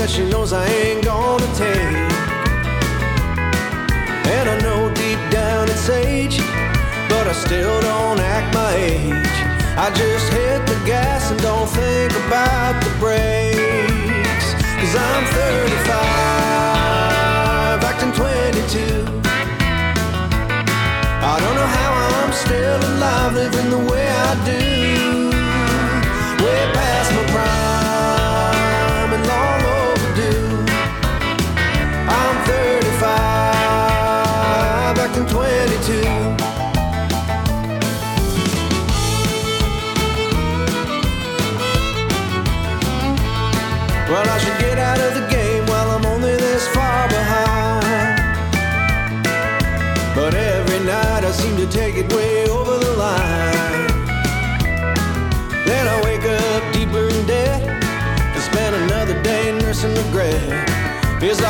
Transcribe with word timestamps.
that 0.00 0.08
she 0.08 0.24
knows 0.30 0.54
I 0.54 0.64
ain't 0.64 1.04
gonna 1.04 1.44
take. 1.60 1.92
And 4.32 4.48
I 4.48 4.56
know 4.64 4.88
deep 4.96 5.20
down 5.28 5.68
it's 5.68 5.90
age, 5.90 6.38
but 7.12 7.28
I 7.28 7.36
still 7.36 7.82
don't 7.82 8.18
act 8.18 8.54
my 8.54 8.72
age. 8.80 9.28
I 9.76 9.90
just 9.92 10.32
hit 10.32 10.64
the 10.64 10.80
gas 10.88 11.30
and 11.30 11.38
don't 11.42 11.68
think 11.68 12.12
about 12.24 12.80
the 12.80 12.88
brakes. 12.96 14.56
Cause 14.80 14.96
I'm 14.96 15.24
35, 15.36 17.84
acting 17.84 18.16
22. 18.16 19.04
I 21.20 21.36
don't 21.44 21.56
know 21.60 21.70
how 21.76 21.92
I'm 22.16 22.32
still 22.32 22.80
alive, 22.96 23.34
living 23.34 23.68
the 23.68 23.84
way 23.92 24.08
I 24.08 24.32
do. 24.48 24.79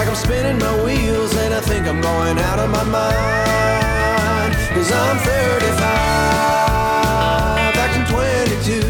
Like 0.01 0.09
I'm 0.09 0.17
spinning 0.17 0.59
my 0.59 0.83
wheels 0.83 1.37
and 1.37 1.53
I 1.53 1.61
think 1.61 1.87
I'm 1.87 2.01
going 2.01 2.39
out 2.39 2.59
of 2.59 2.71
my 2.71 2.85
mind. 2.85 4.55
Cause 4.73 4.91
I'm 4.91 5.19
35, 5.19 5.77
acting 7.85 8.07
22. 8.09 8.81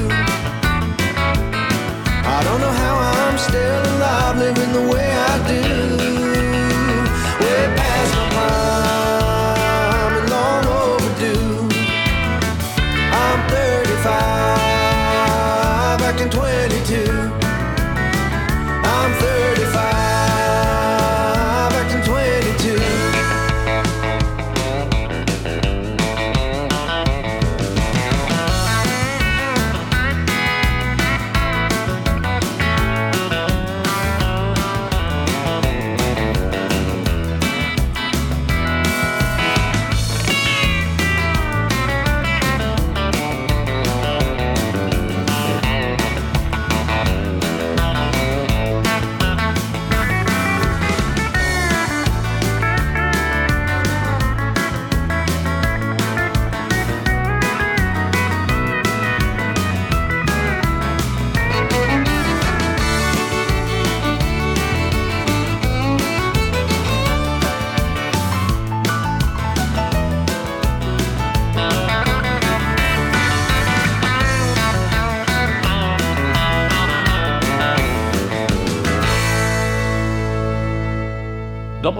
I 2.36 2.44
don't 2.46 2.60
know 2.60 2.74
how 2.84 2.94
I'm 3.18 3.36
still 3.38 3.82
alive, 3.96 4.36
living 4.38 4.72
the 4.72 4.82
way 4.92 5.10
I 5.10 5.48
do. 5.48 5.79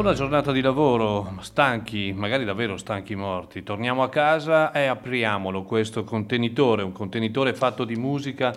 Una 0.01 0.15
giornata 0.15 0.51
di 0.51 0.63
lavoro, 0.63 1.37
stanchi, 1.41 2.15
magari 2.17 2.47
davvero 2.47 2.79
stanchi 2.79 3.15
morti, 3.15 3.63
torniamo 3.63 4.03
a 4.03 4.09
casa 4.09 4.73
e 4.73 4.87
apriamolo 4.87 5.63
questo 5.65 6.05
contenitore, 6.05 6.83
un 6.83 6.93
contenitore 6.93 7.53
fatto 7.53 7.85
di 7.85 7.97
musica, 7.97 8.51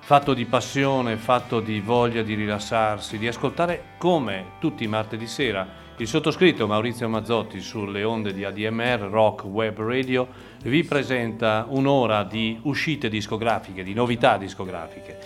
fatto 0.00 0.32
di 0.32 0.46
passione, 0.46 1.16
fatto 1.16 1.60
di 1.60 1.80
voglia 1.80 2.22
di 2.22 2.32
rilassarsi, 2.32 3.18
di 3.18 3.28
ascoltare 3.28 3.82
come 3.98 4.52
tutti 4.60 4.84
i 4.84 4.88
martedì 4.88 5.26
sera 5.26 5.66
il 6.00 6.06
sottoscritto 6.06 6.66
Maurizio 6.66 7.08
Mazzotti 7.08 7.60
sulle 7.60 8.04
onde 8.04 8.32
di 8.32 8.44
ADMR 8.44 9.08
Rock 9.10 9.44
Web 9.44 9.80
Radio 9.80 10.28
vi 10.62 10.84
presenta 10.84 11.66
un'ora 11.68 12.22
di 12.22 12.58
uscite 12.62 13.08
discografiche, 13.08 13.82
di 13.82 13.92
novità 13.92 14.38
discografiche. 14.38 15.18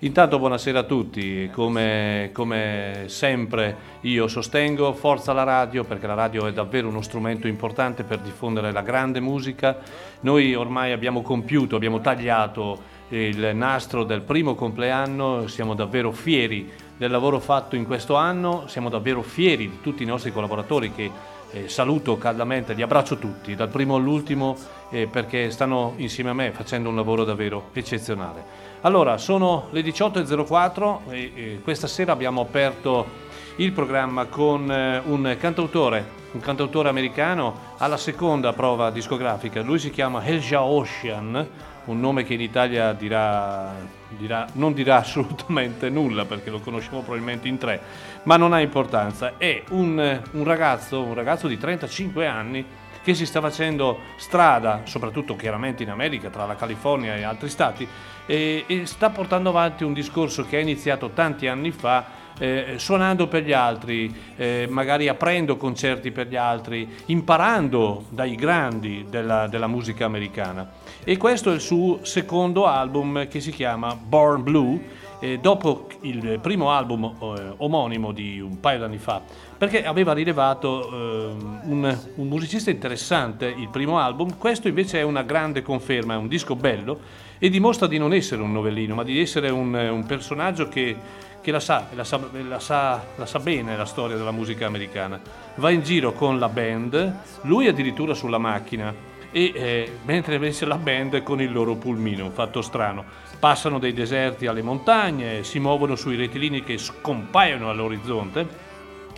Intanto 0.00 0.40
buonasera 0.40 0.80
a 0.80 0.82
tutti, 0.82 1.48
come, 1.52 2.30
come, 2.32 3.04
sempre 3.06 3.76
io 4.00 4.26
sostengo 4.26 4.92
Forza 4.92 5.32
la 5.32 5.44
radio 5.44 5.84
perché 5.84 6.08
la 6.08 6.14
radio 6.14 6.46
è 6.46 6.52
davvero 6.52 6.88
uno 6.88 7.00
strumento 7.00 7.46
importante 7.46 8.02
per 8.02 8.18
diffondere 8.18 8.72
la 8.72 8.82
grande 8.82 9.20
musica. 9.20 9.78
Noi 10.20 10.54
ormai 10.54 10.90
abbiamo 10.90 11.22
compiuto, 11.22 11.76
abbiamo 11.76 12.00
tagliato 12.00 12.92
il 13.10 13.52
nastro 13.54 14.02
del 14.02 14.22
primo 14.22 14.56
compleanno, 14.56 15.46
siamo 15.46 15.74
davvero 15.74 16.10
fieri 16.10 16.70
del 16.96 17.10
lavoro 17.10 17.38
fatto 17.38 17.76
in 17.76 17.86
questo 17.86 18.16
anno, 18.16 18.64
siamo 18.66 18.88
davvero 18.88 19.22
fieri 19.22 19.70
di 19.70 19.80
tutti 19.80 20.02
i 20.02 20.06
nostri 20.06 20.32
collaboratori 20.32 20.92
che 20.92 21.10
eh, 21.52 21.68
saluto 21.68 22.18
caldamente, 22.18 22.74
li 22.74 22.82
abbraccio 22.82 23.16
tutti, 23.16 23.54
dal 23.54 23.68
primo 23.68 23.94
all'ultimo, 23.94 24.56
eh, 24.90 25.06
perché 25.06 25.50
stanno 25.50 25.94
insieme 25.96 26.30
a 26.30 26.34
me 26.34 26.50
facendo 26.50 26.88
un 26.88 26.96
lavoro 26.96 27.24
davvero 27.24 27.70
eccezionale. 27.72 28.72
Allora, 28.84 29.16
sono 29.16 29.68
le 29.70 29.80
18.04 29.80 30.98
e, 31.08 31.32
e 31.34 31.60
questa 31.62 31.86
sera 31.86 32.12
abbiamo 32.12 32.42
aperto 32.42 33.22
il 33.56 33.72
programma 33.72 34.26
con 34.26 34.70
eh, 34.70 35.00
un 35.06 35.34
cantautore, 35.40 36.06
un 36.32 36.40
cantautore 36.40 36.90
americano 36.90 37.72
alla 37.78 37.96
seconda 37.96 38.52
prova 38.52 38.90
discografica. 38.90 39.62
Lui 39.62 39.78
si 39.78 39.88
chiama 39.88 40.22
Helja 40.22 40.64
Ocean, 40.64 41.48
un 41.86 41.98
nome 41.98 42.24
che 42.24 42.34
in 42.34 42.42
Italia 42.42 42.92
dirà, 42.92 43.72
dirà, 44.18 44.46
non 44.52 44.74
dirà 44.74 44.96
assolutamente 45.00 45.88
nulla 45.88 46.26
perché 46.26 46.50
lo 46.50 46.60
conosciamo 46.60 47.00
probabilmente 47.00 47.48
in 47.48 47.56
tre, 47.56 47.80
ma 48.24 48.36
non 48.36 48.52
ha 48.52 48.60
importanza. 48.60 49.38
È 49.38 49.62
un, 49.70 50.20
un 50.30 50.44
ragazzo, 50.44 51.02
un 51.02 51.14
ragazzo 51.14 51.48
di 51.48 51.56
35 51.56 52.26
anni 52.26 52.66
che 53.04 53.14
si 53.14 53.26
sta 53.26 53.40
facendo 53.40 54.00
strada, 54.16 54.80
soprattutto 54.84 55.36
chiaramente 55.36 55.82
in 55.82 55.90
America, 55.90 56.30
tra 56.30 56.46
la 56.46 56.56
California 56.56 57.14
e 57.14 57.22
altri 57.22 57.50
stati, 57.50 57.86
e, 58.26 58.64
e 58.66 58.86
sta 58.86 59.10
portando 59.10 59.50
avanti 59.50 59.84
un 59.84 59.92
discorso 59.92 60.46
che 60.46 60.56
ha 60.56 60.60
iniziato 60.60 61.10
tanti 61.10 61.46
anni 61.46 61.70
fa 61.70 62.22
eh, 62.38 62.74
suonando 62.76 63.28
per 63.28 63.44
gli 63.44 63.52
altri, 63.52 64.12
eh, 64.36 64.66
magari 64.68 65.08
aprendo 65.08 65.56
concerti 65.56 66.10
per 66.10 66.28
gli 66.28 66.36
altri, 66.36 66.88
imparando 67.06 68.06
dai 68.08 68.34
grandi 68.34 69.06
della, 69.08 69.46
della, 69.46 69.66
musica 69.66 70.04
americana. 70.04 70.68
E 71.04 71.16
questo 71.16 71.50
è 71.50 71.54
il 71.54 71.60
suo 71.60 72.04
secondo 72.04 72.66
album 72.66 73.28
che 73.28 73.40
si 73.40 73.50
chiama 73.50 73.94
Born 73.94 74.42
Blue. 74.42 75.02
Eh, 75.20 75.38
dopo 75.38 75.86
il 76.02 76.38
primo 76.40 76.70
album 76.70 77.04
eh, 77.04 77.54
omonimo 77.56 78.12
di 78.12 78.40
un 78.40 78.60
paio 78.60 78.80
d'anni 78.80 78.98
fa, 78.98 79.22
perché 79.56 79.84
aveva 79.84 80.12
rilevato 80.12 80.90
eh, 80.90 81.34
un, 81.62 81.98
un 82.16 82.28
musicista 82.28 82.70
interessante 82.70 83.46
il 83.46 83.68
primo 83.68 83.98
album, 83.98 84.36
questo 84.36 84.68
invece 84.68 84.98
è 84.98 85.02
una 85.02 85.22
grande 85.22 85.62
conferma, 85.62 86.14
è 86.14 86.16
un 86.16 86.28
disco 86.28 86.56
bello 86.56 86.98
e 87.38 87.48
dimostra 87.48 87.86
di 87.86 87.96
non 87.96 88.12
essere 88.12 88.42
un 88.42 88.52
novellino, 88.52 88.94
ma 88.94 89.02
di 89.02 89.18
essere 89.20 89.50
un, 89.50 89.74
un 89.74 90.04
personaggio 90.04 90.68
che, 90.68 90.96
che 91.40 91.50
la, 91.50 91.60
sa, 91.60 91.86
la, 91.94 92.04
sa, 92.04 92.20
la, 92.46 92.60
sa, 92.60 93.04
la 93.16 93.26
sa 93.26 93.38
bene 93.38 93.76
la 93.76 93.84
storia 93.86 94.16
della 94.16 94.32
musica 94.32 94.66
americana. 94.66 95.20
Va 95.56 95.70
in 95.70 95.82
giro 95.82 96.12
con 96.12 96.38
la 96.38 96.48
band, 96.48 97.14
lui 97.42 97.66
addirittura 97.66 98.14
sulla 98.14 98.38
macchina, 98.38 99.12
e 99.30 99.52
eh, 99.52 99.92
mentre 100.04 100.36
invece 100.36 100.64
la 100.64 100.78
band 100.78 101.22
con 101.22 101.40
il 101.40 101.50
loro 101.50 101.74
pulmino, 101.74 102.24
un 102.24 102.30
fatto 102.30 102.62
strano. 102.62 103.04
Passano 103.44 103.78
dai 103.78 103.92
deserti 103.92 104.46
alle 104.46 104.62
montagne, 104.62 105.44
si 105.44 105.58
muovono 105.58 105.96
sui 105.96 106.16
rettilini 106.16 106.64
che 106.64 106.78
scompaiono 106.78 107.68
all'orizzonte, 107.68 108.48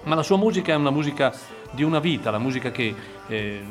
ma 0.02 0.16
la 0.16 0.24
sua 0.24 0.36
musica 0.36 0.72
è 0.72 0.74
una 0.74 0.90
musica 0.90 1.32
di 1.70 1.84
una 1.84 2.00
vita, 2.00 2.32
la 2.32 2.40
musica 2.40 2.72
che 2.72 2.92
eh, 3.28 3.64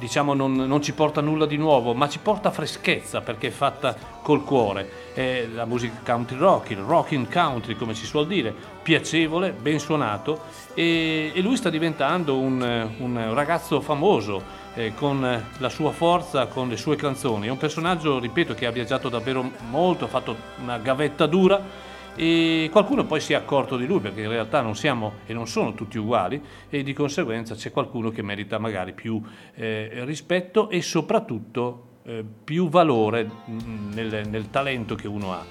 diciamo 0.00 0.32
non, 0.34 0.54
non, 0.54 0.82
ci 0.82 0.94
porta 0.94 1.20
nulla 1.20 1.44
di 1.44 1.58
nuovo, 1.58 1.92
ma 1.94 2.08
ci 2.08 2.18
porta 2.18 2.50
freschezza 2.50 3.20
perché 3.20 3.48
è 3.48 3.50
fatta 3.50 3.94
col 4.22 4.42
cuore. 4.42 5.12
È 5.12 5.46
la 5.52 5.66
musica 5.66 6.00
country 6.02 6.38
rock, 6.38 6.70
il 6.70 6.78
rocking 6.78 7.30
country 7.30 7.76
come 7.76 7.94
si 7.94 8.06
suol 8.06 8.26
dire, 8.26 8.52
piacevole, 8.82 9.52
ben 9.52 9.78
suonato 9.78 10.40
e, 10.74 11.30
e 11.34 11.40
lui 11.42 11.56
sta 11.56 11.68
diventando 11.68 12.38
un, 12.38 12.90
un 12.98 13.34
ragazzo 13.34 13.80
famoso 13.80 14.42
eh, 14.74 14.94
con 14.94 15.44
la 15.58 15.68
sua 15.68 15.90
forza, 15.90 16.46
con 16.46 16.68
le 16.68 16.76
sue 16.76 16.96
canzoni. 16.96 17.46
È 17.46 17.50
un 17.50 17.58
personaggio, 17.58 18.18
ripeto, 18.18 18.54
che 18.54 18.66
ha 18.66 18.70
viaggiato 18.70 19.08
davvero 19.08 19.48
molto, 19.68 20.06
ha 20.06 20.08
fatto 20.08 20.34
una 20.62 20.78
gavetta 20.78 21.26
dura 21.26 21.88
e 22.16 22.68
qualcuno 22.70 23.04
poi 23.04 23.20
si 23.20 23.32
è 23.32 23.36
accorto 23.36 23.76
di 23.76 23.86
lui 23.86 24.00
perché 24.00 24.22
in 24.22 24.28
realtà 24.28 24.60
non 24.60 24.76
siamo 24.76 25.12
e 25.26 25.32
non 25.32 25.46
sono 25.46 25.74
tutti 25.74 25.98
uguali 25.98 26.40
e 26.68 26.82
di 26.82 26.92
conseguenza 26.92 27.54
c'è 27.54 27.70
qualcuno 27.70 28.10
che 28.10 28.22
merita 28.22 28.58
magari 28.58 28.92
più 28.92 29.22
eh, 29.54 30.04
rispetto 30.04 30.68
e 30.70 30.82
soprattutto 30.82 31.88
eh, 32.04 32.24
più 32.44 32.68
valore 32.68 33.28
mm, 33.48 33.92
nel, 33.92 34.28
nel, 34.28 34.50
talento 34.50 34.94
che 34.94 35.08
uno 35.08 35.32
ha. 35.32 35.44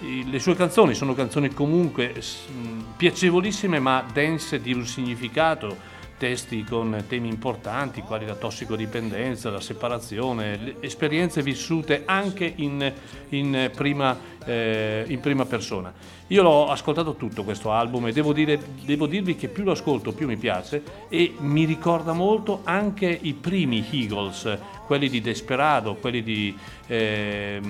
Le 0.00 0.38
sue 0.38 0.54
canzoni 0.54 0.92
sono 0.94 1.14
canzoni 1.14 1.50
comunque 1.50 2.14
mm, 2.14 2.80
piacevolissime 2.96 3.78
ma 3.78 4.04
dense 4.12 4.60
di 4.60 4.72
un 4.72 4.84
significato 4.86 5.92
testi 6.16 6.64
con 6.64 7.04
temi 7.08 7.28
importanti 7.28 8.02
quali 8.02 8.26
la 8.26 8.34
tossicodipendenza, 8.34 9.50
la 9.50 9.60
separazione, 9.60 10.76
esperienze 10.80 11.42
vissute 11.42 12.02
anche 12.04 12.52
in, 12.56 12.92
in, 13.30 13.70
prima, 13.74 14.16
eh, 14.44 15.04
in, 15.08 15.20
prima, 15.20 15.44
persona. 15.44 15.92
Io 16.28 16.42
l'ho 16.42 16.68
ascoltato 16.68 17.14
tutto 17.16 17.44
questo 17.44 17.70
album 17.72 18.06
e 18.06 18.12
devo, 18.12 18.32
dire, 18.32 18.58
devo, 18.84 19.06
dirvi 19.06 19.36
che 19.36 19.48
più 19.48 19.64
lo 19.64 19.72
ascolto 19.72 20.12
più 20.12 20.26
mi 20.26 20.36
piace 20.36 20.82
e 21.08 21.34
mi 21.38 21.64
ricorda 21.64 22.12
molto 22.12 22.60
anche 22.64 23.06
i 23.06 23.34
primi 23.34 23.84
Eagles, 23.90 24.58
quelli 24.86 25.08
di 25.08 25.20
Desperado, 25.20 25.96
quelli 25.96 26.22
di, 26.22 26.56
eh, 26.86 27.60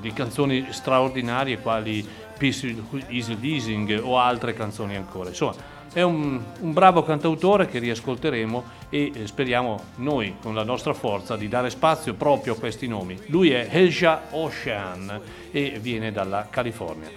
di 0.00 0.12
canzoni 0.12 0.66
straordinarie 0.70 1.58
quali 1.58 2.06
Peace 2.36 2.74
is 3.08 3.28
Leasing 3.40 4.00
o 4.02 4.18
altre 4.18 4.52
canzoni 4.52 4.94
ancora. 4.94 5.30
Insomma, 5.30 5.54
è 5.96 6.02
un, 6.02 6.38
un, 6.60 6.72
bravo 6.74 7.02
cantautore 7.02 7.68
che 7.68 7.78
riascolteremo 7.78 8.64
e 8.90 9.12
eh, 9.14 9.26
speriamo 9.26 9.82
noi 9.96 10.36
con 10.42 10.54
la 10.54 10.62
nostra 10.62 10.92
forza 10.92 11.38
di 11.38 11.48
dare 11.48 11.70
spazio 11.70 12.12
proprio 12.12 12.52
a 12.52 12.58
questi 12.58 12.86
nomi. 12.86 13.18
Lui 13.28 13.50
è 13.50 13.66
Helja 13.70 14.24
Ocean 14.32 15.20
e 15.50 15.78
viene 15.80 16.12
dalla 16.12 16.48
California. 16.50 17.08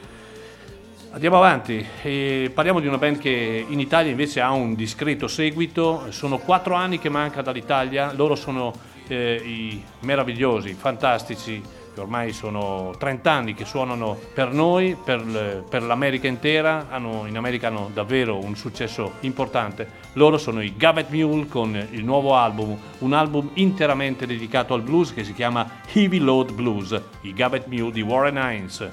Andiamo 1.11 1.35
avanti 1.35 1.85
e 2.01 2.51
parliamo 2.53 2.79
di 2.79 2.87
una 2.87 2.97
band 2.97 3.17
che 3.17 3.65
in 3.67 3.81
Italia 3.81 4.11
invece 4.11 4.39
ha 4.39 4.51
un 4.51 4.75
discreto 4.75 5.27
seguito, 5.27 6.09
sono 6.11 6.37
quattro 6.37 6.75
anni 6.75 6.99
che 6.99 7.09
manca 7.09 7.41
dall'Italia, 7.41 8.13
loro 8.13 8.35
sono 8.35 8.71
eh, 9.09 9.41
i 9.43 9.83
meravigliosi, 10.03 10.71
fantastici 10.71 11.61
ormai 11.99 12.33
sono 12.33 12.93
30 12.97 13.31
anni 13.31 13.53
che 13.53 13.65
suonano 13.65 14.17
per 14.33 14.51
noi, 14.51 14.95
per, 15.01 15.63
per 15.69 15.83
l'America 15.83 16.27
intera, 16.27 16.87
hanno, 16.89 17.25
in 17.27 17.37
America 17.37 17.67
hanno 17.67 17.89
davvero 17.93 18.43
un 18.43 18.55
successo 18.55 19.13
importante. 19.21 20.07
Loro 20.13 20.37
sono 20.37 20.61
i 20.61 20.73
Gavet 20.75 21.09
Mule 21.09 21.47
con 21.47 21.75
il 21.91 22.03
nuovo 22.03 22.35
album, 22.35 22.77
un 22.99 23.13
album 23.13 23.51
interamente 23.53 24.25
dedicato 24.25 24.73
al 24.73 24.81
blues 24.81 25.13
che 25.13 25.23
si 25.23 25.33
chiama 25.33 25.81
Heavy 25.93 26.19
Load 26.19 26.53
Blues, 26.53 26.99
i 27.21 27.33
Gavet 27.33 27.67
Mule 27.67 27.91
di 27.91 28.01
Warren 28.01 28.37
Hines. 28.37 28.89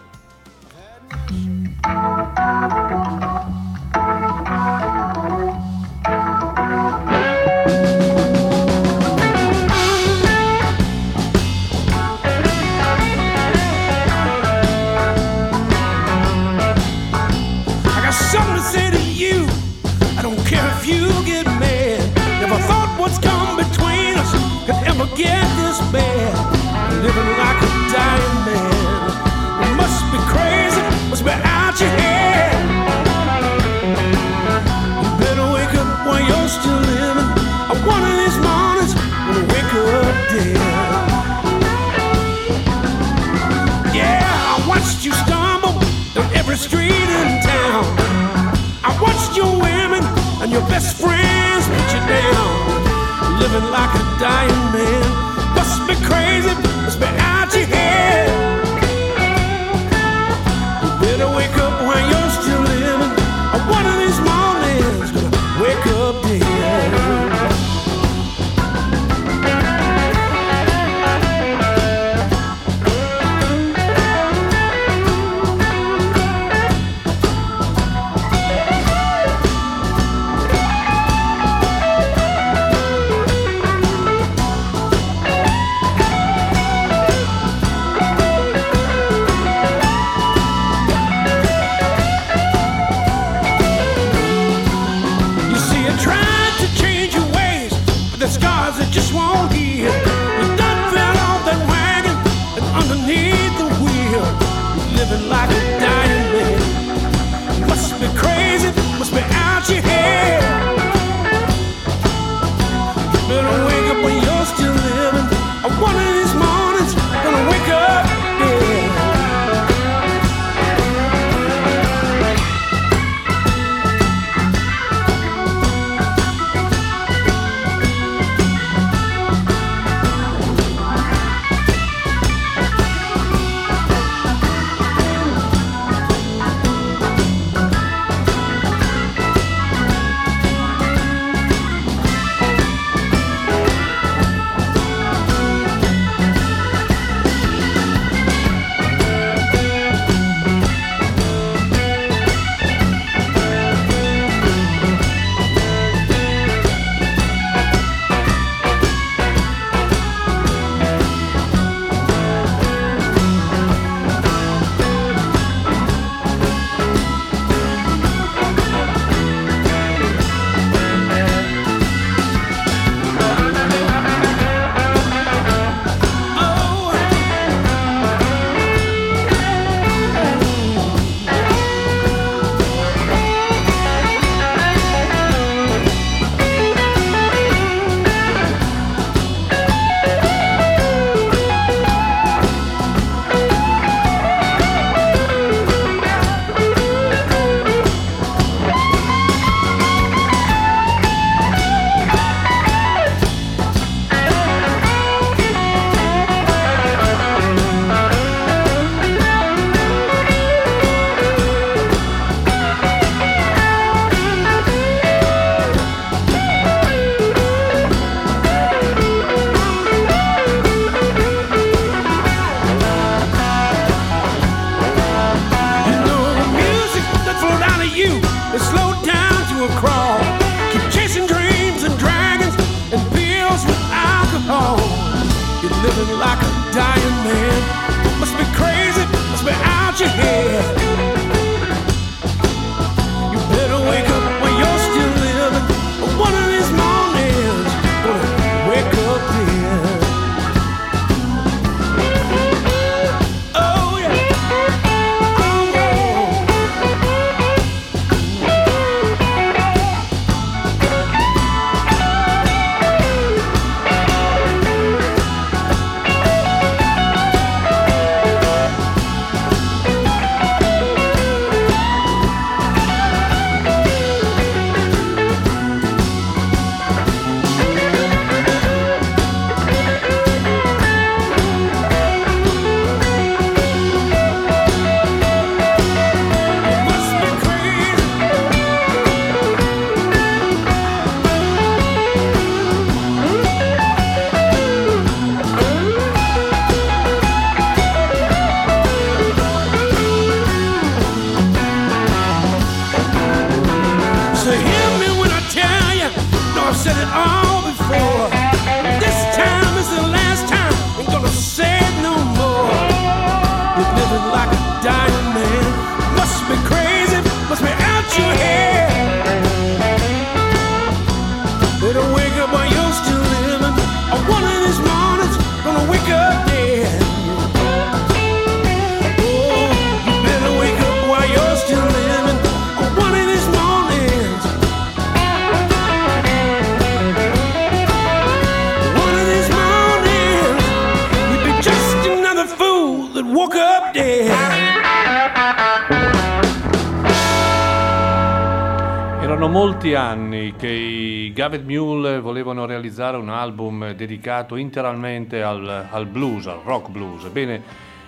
Mule 351.77 352.21
volevano 352.21 352.67
realizzare 352.67 353.17
un 353.17 353.29
album 353.29 353.93
dedicato 353.93 354.57
interamente 354.57 355.43
al, 355.43 355.87
al 355.91 356.07
blues, 356.07 356.47
al 356.47 356.61
rock 356.65 356.91
blues. 356.91 357.25
Ebbene, 357.25 357.63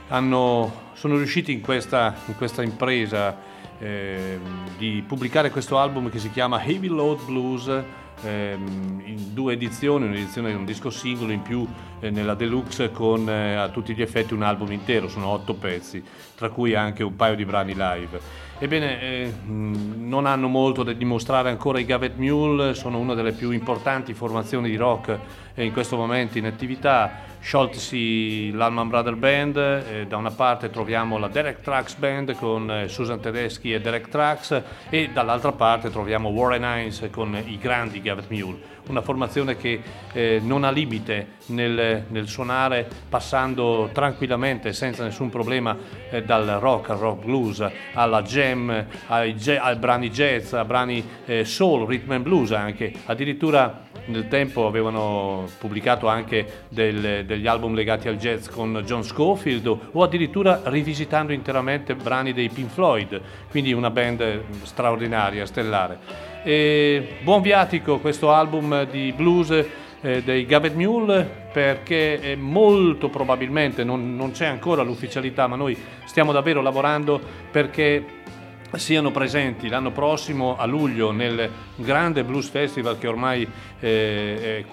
hanno, 0.08 0.90
sono 0.94 1.16
riusciti 1.16 1.52
in 1.52 1.60
questa, 1.60 2.14
in 2.26 2.36
questa 2.36 2.62
impresa 2.62 3.36
eh, 3.78 4.38
di 4.76 5.04
pubblicare 5.06 5.50
questo 5.50 5.78
album 5.78 6.10
che 6.10 6.18
si 6.18 6.30
chiama 6.30 6.62
Heavy 6.62 6.88
Load 6.88 7.24
Blues 7.24 7.68
ehm, 8.22 9.02
in 9.04 9.34
due 9.34 9.52
edizioni, 9.52 10.06
un'edizione 10.06 10.48
di 10.48 10.56
un 10.56 10.64
disco 10.64 10.90
singolo 10.90 11.32
in 11.32 11.42
più 11.42 11.66
eh, 12.00 12.10
nella 12.10 12.34
deluxe 12.34 12.90
con 12.90 13.28
eh, 13.28 13.54
a 13.54 13.68
tutti 13.68 13.94
gli 13.94 14.02
effetti 14.02 14.34
un 14.34 14.42
album 14.42 14.72
intero, 14.72 15.08
sono 15.08 15.28
otto 15.28 15.54
pezzi, 15.54 16.02
tra 16.34 16.48
cui 16.50 16.74
anche 16.74 17.02
un 17.02 17.16
paio 17.16 17.34
di 17.34 17.44
brani 17.44 17.74
live. 17.74 18.46
Ebbene, 18.60 19.00
eh, 19.00 19.32
non 19.44 20.26
hanno 20.26 20.48
molto 20.48 20.82
da 20.82 20.92
dimostrare 20.92 21.48
ancora 21.48 21.78
i 21.78 21.84
Gavet 21.84 22.16
Mule, 22.16 22.74
sono 22.74 22.98
una 22.98 23.14
delle 23.14 23.30
più 23.30 23.52
importanti 23.52 24.14
formazioni 24.14 24.68
di 24.68 24.74
rock 24.74 25.16
eh, 25.54 25.64
in 25.64 25.72
questo 25.72 25.96
momento 25.96 26.38
in 26.38 26.46
attività. 26.46 27.26
Scioltisi 27.38 28.50
l'Alman 28.50 28.88
Brother 28.88 29.14
Band, 29.14 29.56
eh, 29.56 30.06
da 30.08 30.16
una 30.16 30.32
parte 30.32 30.70
troviamo 30.70 31.18
la 31.18 31.28
Derek 31.28 31.60
Trax 31.60 31.94
Band 31.98 32.34
con 32.34 32.68
eh, 32.68 32.88
Susan 32.88 33.20
Tedeschi 33.20 33.72
e 33.72 33.80
Derek 33.80 34.08
Trax 34.08 34.60
e 34.90 35.10
dall'altra 35.12 35.52
parte 35.52 35.88
troviamo 35.90 36.30
Warren 36.30 36.64
Hines 36.64 37.08
con 37.12 37.36
i 37.36 37.58
grandi 37.58 38.02
Gavet 38.02 38.28
Mule 38.28 38.58
una 38.88 39.02
formazione 39.02 39.56
che 39.56 39.80
eh, 40.12 40.40
non 40.42 40.64
ha 40.64 40.70
limite 40.70 41.36
nel, 41.46 42.04
nel, 42.08 42.28
suonare 42.28 42.86
passando 43.08 43.88
tranquillamente 43.92 44.72
senza 44.72 45.04
nessun 45.04 45.30
problema 45.30 45.76
eh, 46.10 46.22
dal 46.22 46.46
rock 46.60 46.90
al 46.90 46.98
rock 46.98 47.24
blues 47.24 47.66
alla 47.94 48.22
jam, 48.22 48.86
ai, 49.06 49.36
ai 49.58 49.76
brani 49.76 50.10
jazz, 50.10 50.52
a 50.52 50.64
brani 50.64 51.02
eh, 51.24 51.44
soul, 51.44 51.86
rhythm 51.86 52.12
and 52.12 52.22
blues 52.22 52.52
anche, 52.52 52.92
addirittura 53.06 53.86
nel 54.08 54.28
tempo 54.28 54.66
avevano 54.66 55.46
pubblicato 55.58 56.08
anche 56.08 56.64
del, 56.68 57.24
degli 57.26 57.46
album 57.46 57.74
legati 57.74 58.08
al 58.08 58.16
jazz 58.16 58.48
con 58.48 58.82
John 58.84 59.04
Schofield 59.04 59.78
o 59.92 60.02
addirittura 60.02 60.62
rivisitando 60.64 61.32
interamente 61.32 61.94
brani 61.94 62.32
dei 62.32 62.48
Pink 62.48 62.70
Floyd, 62.70 63.20
quindi 63.50 63.72
una 63.72 63.90
band 63.90 64.42
straordinaria, 64.62 65.46
stellare. 65.46 66.28
E 66.48 67.16
buon 67.20 67.42
viatico 67.42 67.98
questo 67.98 68.32
album 68.32 68.88
di 68.88 69.12
blues 69.14 69.50
eh, 70.00 70.22
dei 70.22 70.46
Gavet 70.46 70.72
Mule 70.72 71.28
perché 71.52 72.38
molto 72.40 73.10
probabilmente 73.10 73.84
non, 73.84 74.16
non 74.16 74.30
c'è 74.30 74.46
ancora 74.46 74.82
l'ufficialità 74.82 75.46
ma 75.46 75.56
noi 75.56 75.76
stiamo 76.06 76.32
davvero 76.32 76.62
lavorando 76.62 77.20
perché 77.50 78.02
siano 78.76 79.10
presenti 79.10 79.68
l'anno 79.68 79.90
prossimo 79.90 80.56
a 80.56 80.66
luglio 80.66 81.10
nel 81.10 81.50
grande 81.76 82.22
Blues 82.24 82.48
Festival 82.48 82.98
che 82.98 83.06
ormai 83.06 83.48
eh, 83.80 84.64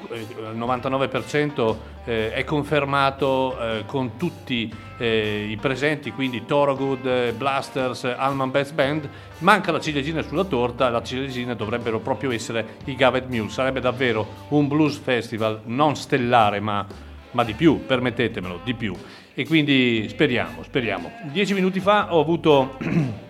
al 0.46 0.58
99% 0.58 1.75
eh, 2.06 2.34
è 2.34 2.44
confermato 2.44 3.58
eh, 3.60 3.84
con 3.86 4.18
tutti 4.18 4.72
eh, 4.98 5.48
i 5.50 5.56
presenti, 5.58 6.12
quindi 6.12 6.46
Thorogood, 6.46 7.34
Blasters, 7.34 8.04
Alman 8.04 8.52
Bass 8.52 8.72
Band. 8.72 9.10
Manca 9.40 9.72
la 9.72 9.80
ciliegina 9.80 10.22
sulla 10.22 10.44
torta, 10.44 10.90
la 10.90 11.02
ciliegina 11.02 11.54
dovrebbero 11.54 12.00
proprio 12.00 12.32
essere 12.32 12.78
i 12.86 12.96
Gavet 12.96 13.28
Mule. 13.28 13.50
Sarebbe 13.50 13.80
davvero 13.80 14.28
un 14.50 14.68
Blues 14.68 14.98
Festival 14.98 15.62
non 15.66 15.96
stellare 15.96 16.60
ma, 16.60 16.86
ma 17.32 17.44
di 17.44 17.54
più, 17.54 17.86
permettetemelo, 17.86 18.62
di 18.64 18.74
più. 18.74 18.96
E 19.34 19.46
quindi 19.46 20.08
speriamo, 20.08 20.64
speriamo. 20.64 21.12
Dieci 21.32 21.54
minuti 21.54 21.80
fa 21.80 22.14
ho 22.14 22.22
avuto 22.22 22.78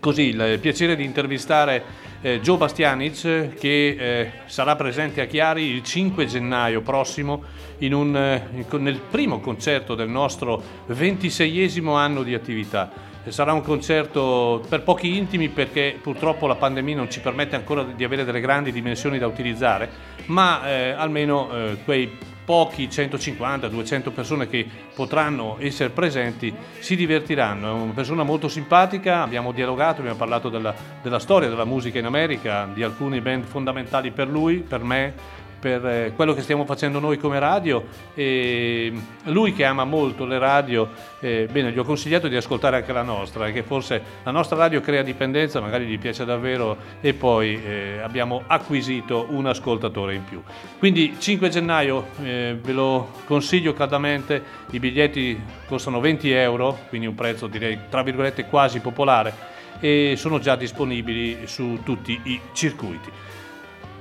così 0.00 0.28
il 0.28 0.58
piacere 0.60 0.96
di 0.96 1.04
intervistare 1.04 2.06
eh, 2.20 2.40
Joe 2.40 2.56
Bastianic 2.56 3.54
che 3.54 3.96
eh, 3.98 4.30
sarà 4.46 4.76
presente 4.76 5.20
a 5.20 5.26
Chiari 5.26 5.64
il 5.64 5.82
5 5.82 6.26
gennaio 6.26 6.80
prossimo 6.80 7.42
un, 7.78 8.16
eh, 8.16 8.66
nel 8.78 9.00
primo 9.10 9.40
concerto 9.40 9.94
del 9.94 10.08
nostro 10.08 10.62
26esimo 10.90 11.96
anno 11.96 12.22
di 12.22 12.34
attività. 12.34 13.06
Sarà 13.28 13.52
un 13.52 13.60
concerto 13.60 14.64
per 14.68 14.82
pochi 14.82 15.16
intimi 15.16 15.48
perché 15.48 15.98
purtroppo 16.00 16.46
la 16.46 16.54
pandemia 16.54 16.96
non 16.96 17.10
ci 17.10 17.20
permette 17.20 17.56
ancora 17.56 17.82
di 17.82 18.02
avere 18.02 18.24
delle 18.24 18.40
grandi 18.40 18.72
dimensioni 18.72 19.18
da 19.18 19.26
utilizzare, 19.26 19.90
ma 20.26 20.66
eh, 20.66 20.90
almeno 20.90 21.50
eh, 21.52 21.76
quei 21.84 22.36
pochi 22.48 22.86
150-200 22.86 24.10
persone 24.10 24.48
che 24.48 24.66
potranno 24.94 25.56
essere 25.58 25.90
presenti 25.90 26.50
si 26.78 26.96
divertiranno. 26.96 27.68
È 27.68 27.72
una 27.72 27.92
persona 27.92 28.22
molto 28.22 28.48
simpatica, 28.48 29.20
abbiamo 29.20 29.52
dialogato, 29.52 30.00
abbiamo 30.00 30.16
parlato 30.16 30.48
della, 30.48 30.74
della 31.02 31.18
storia 31.18 31.50
della 31.50 31.66
musica 31.66 31.98
in 31.98 32.06
America, 32.06 32.66
di 32.72 32.82
alcune 32.82 33.20
band 33.20 33.44
fondamentali 33.44 34.12
per 34.12 34.28
lui, 34.28 34.60
per 34.60 34.82
me 34.82 35.12
per 35.58 35.86
eh, 35.86 36.12
quello 36.14 36.34
che 36.34 36.42
stiamo 36.42 36.64
facendo 36.64 36.98
noi 36.98 37.18
come 37.18 37.38
radio 37.38 37.84
e 38.14 38.92
lui 39.24 39.52
che 39.52 39.64
ama 39.64 39.84
molto 39.84 40.24
le 40.24 40.38
radio, 40.38 40.88
eh, 41.20 41.48
bene, 41.50 41.72
gli 41.72 41.78
ho 41.78 41.84
consigliato 41.84 42.28
di 42.28 42.36
ascoltare 42.36 42.76
anche 42.76 42.92
la 42.92 43.02
nostra, 43.02 43.44
perché 43.44 43.62
forse 43.62 44.02
la 44.22 44.30
nostra 44.30 44.56
radio 44.56 44.80
crea 44.80 45.02
dipendenza, 45.02 45.60
magari 45.60 45.86
gli 45.86 45.98
piace 45.98 46.24
davvero 46.24 46.76
e 47.00 47.14
poi 47.14 47.60
eh, 47.62 48.00
abbiamo 48.02 48.42
acquisito 48.46 49.26
un 49.30 49.46
ascoltatore 49.46 50.14
in 50.14 50.24
più. 50.24 50.42
Quindi 50.78 51.16
5 51.18 51.48
gennaio 51.48 52.08
eh, 52.22 52.56
ve 52.60 52.72
lo 52.72 53.12
consiglio 53.24 53.72
caldamente, 53.72 54.42
i 54.70 54.78
biglietti 54.78 55.40
costano 55.66 56.00
20 56.00 56.30
euro, 56.30 56.78
quindi 56.88 57.06
un 57.06 57.14
prezzo 57.14 57.46
direi 57.46 57.78
tra 57.88 58.02
virgolette 58.02 58.46
quasi 58.46 58.80
popolare 58.80 59.56
e 59.80 60.14
sono 60.16 60.38
già 60.38 60.56
disponibili 60.56 61.46
su 61.46 61.80
tutti 61.84 62.18
i 62.24 62.40
circuiti. 62.52 63.10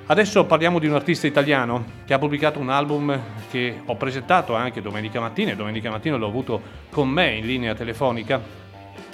Adesso 0.09 0.45
parliamo 0.45 0.79
di 0.79 0.87
un 0.87 0.93
artista 0.93 1.27
italiano 1.27 1.83
che 2.05 2.13
ha 2.13 2.17
pubblicato 2.17 2.59
un 2.59 2.69
album 2.69 3.19
che 3.51 3.81
ho 3.83 3.95
presentato 3.97 4.55
anche 4.55 4.81
domenica 4.81 5.19
mattina 5.19 5.51
e 5.51 5.55
domenica 5.57 5.89
mattina 5.89 6.15
l'ho 6.15 6.27
avuto 6.27 6.61
con 6.89 7.09
me 7.09 7.35
in 7.35 7.45
linea 7.45 7.75
telefonica, 7.75 8.41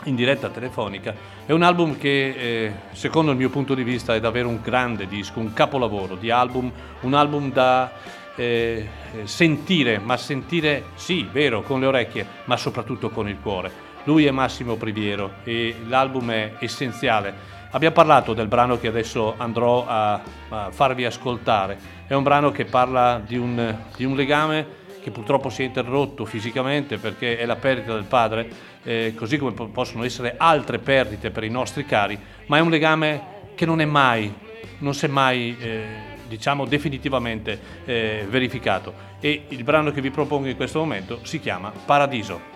in 0.04 0.14
diretta 0.14 0.50
telefonica. 0.50 1.16
È 1.48 1.52
un 1.52 1.64
album 1.64 1.98
che 1.98 2.28
eh, 2.28 2.74
secondo 2.92 3.32
il 3.32 3.38
mio 3.38 3.50
punto 3.50 3.74
di 3.74 3.82
vista 3.82 4.14
è 4.14 4.20
davvero 4.20 4.50
un 4.50 4.60
grande 4.62 5.08
disco, 5.08 5.40
un 5.40 5.52
capolavoro 5.52 6.14
di 6.14 6.30
album, 6.30 6.72
un 7.02 7.14
album 7.16 7.52
da 7.52 7.92
eh, 8.36 8.88
sentire, 9.24 9.98
ma 9.98 10.16
sentire 10.16 10.84
sì, 10.94 11.28
vero, 11.32 11.64
con 11.64 11.80
le 11.80 11.88
orecchie, 11.88 12.28
ma 12.44 12.56
soprattutto 12.56 13.10
con 13.10 13.28
il 13.28 13.40
cuore. 13.42 13.72
Lui 14.04 14.28
è 14.28 14.32
Massimo 14.32 14.76
Priviero 14.76 15.38
e 15.44 15.76
l'album 15.88 16.30
è 16.30 16.54
essenziale 16.60 17.53
Abbiamo 17.74 17.96
parlato 17.96 18.36
del 18.36 18.48
brano 18.48 18.78
che 18.78 18.88
adesso 18.88 19.34
andrò 19.36 19.88
a, 19.88 20.22
a 20.50 20.70
farvi 20.70 21.06
ascoltare. 21.06 21.76
È 22.06 22.14
un 22.14 22.22
brano 22.22 22.52
che 22.52 22.66
parla 22.66 23.20
di 23.26 23.36
un, 23.36 23.76
di 23.96 24.06
un, 24.06 24.16
legame 24.16 24.82
che 25.02 25.10
purtroppo 25.10 25.50
si 25.50 25.64
è 25.64 25.66
interrotto 25.66 26.24
fisicamente 26.24 27.00
perché 27.00 27.36
è 27.36 27.48
la 27.48 27.56
perdita 27.56 27.96
del 27.96 28.04
padre, 28.04 28.48
eh, 28.84 29.14
così 29.18 29.40
come 29.40 29.54
possono 29.54 30.04
essere 30.04 30.36
altre 30.38 30.78
perdite 30.78 31.32
per 31.32 31.44
i 31.44 31.50
nostri 31.50 31.84
cari, 31.84 32.18
ma 32.46 32.58
è 32.58 32.62
un 32.62 32.70
legame 32.70 33.52
che 33.56 33.66
non 33.66 33.82
è 33.82 33.86
mai, 33.86 34.32
non 34.78 34.94
si 34.94 35.06
è 35.06 35.10
mai, 35.10 35.58
eh, 35.60 35.86
diciamo, 36.28 36.66
definitivamente 36.66 37.60
eh, 37.86 38.28
verificato. 38.30 38.94
E 39.20 39.46
il 39.48 39.64
brano 39.64 39.90
che 39.90 40.00
vi 40.00 40.12
propongo 40.12 40.48
in 40.48 40.56
questo 40.56 40.78
momento 40.78 41.22
si 41.24 41.40
chiama 41.40 41.74
Paradiso. 41.86 42.53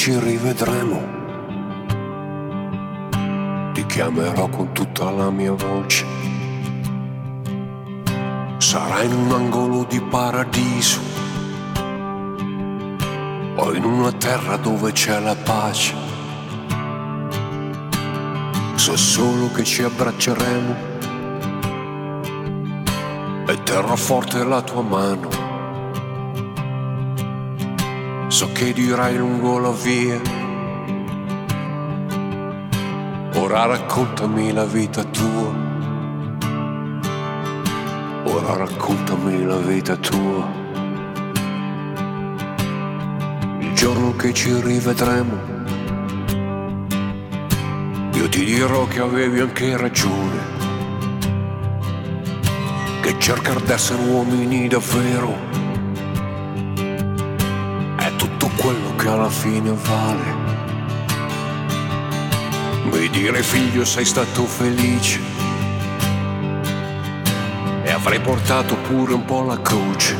Ci 0.00 0.18
rivedremo. 0.18 0.98
Ti 3.74 3.84
chiamerò 3.84 4.48
con 4.48 4.72
tutta 4.72 5.10
la 5.10 5.28
mia 5.28 5.52
voce. 5.52 6.06
Sarai 8.56 9.04
in 9.04 9.12
un 9.12 9.30
angolo 9.30 9.84
di 9.84 10.00
paradiso 10.00 11.00
o 13.56 13.74
in 13.74 13.84
una 13.84 14.10
terra 14.12 14.56
dove 14.56 14.92
c'è 14.92 15.20
la 15.20 15.36
pace. 15.36 15.94
So 18.76 18.96
solo 18.96 19.50
che 19.52 19.64
ci 19.64 19.82
abbracceremo 19.82 20.74
e 23.48 23.62
terrò 23.64 23.96
forte 23.96 24.42
la 24.44 24.62
tua 24.62 24.80
mano 24.80 25.39
so 28.40 28.50
che 28.52 28.72
dirai 28.72 29.18
lungo 29.18 29.58
la 29.58 29.70
via. 29.70 30.18
Ora 33.34 33.66
raccontami 33.66 34.50
la 34.54 34.64
vita 34.64 35.04
tua. 35.04 35.50
Ora 38.24 38.56
raccontami 38.56 39.44
la 39.44 39.58
vita 39.58 39.94
tua. 39.96 40.48
Il 43.58 43.72
giorno 43.74 44.16
che 44.16 44.32
ci 44.32 44.58
rivedremo, 44.58 45.36
io 48.14 48.28
ti 48.30 48.42
dirò 48.42 48.86
che 48.86 49.00
avevi 49.00 49.40
anche 49.40 49.76
ragione. 49.76 50.38
Che 53.02 53.14
cercare 53.18 53.60
d'essere 53.64 54.02
uomini 54.02 54.66
davvero 54.66 55.49
fine 59.30 59.72
vale. 59.72 60.34
Vuoi 62.84 63.08
dire 63.10 63.42
figlio 63.42 63.84
sei 63.84 64.04
stato 64.04 64.44
felice 64.44 65.20
e 67.84 67.90
avrei 67.90 68.20
portato 68.20 68.76
pure 68.76 69.14
un 69.14 69.24
po' 69.24 69.42
la 69.42 69.60
croce. 69.60 70.16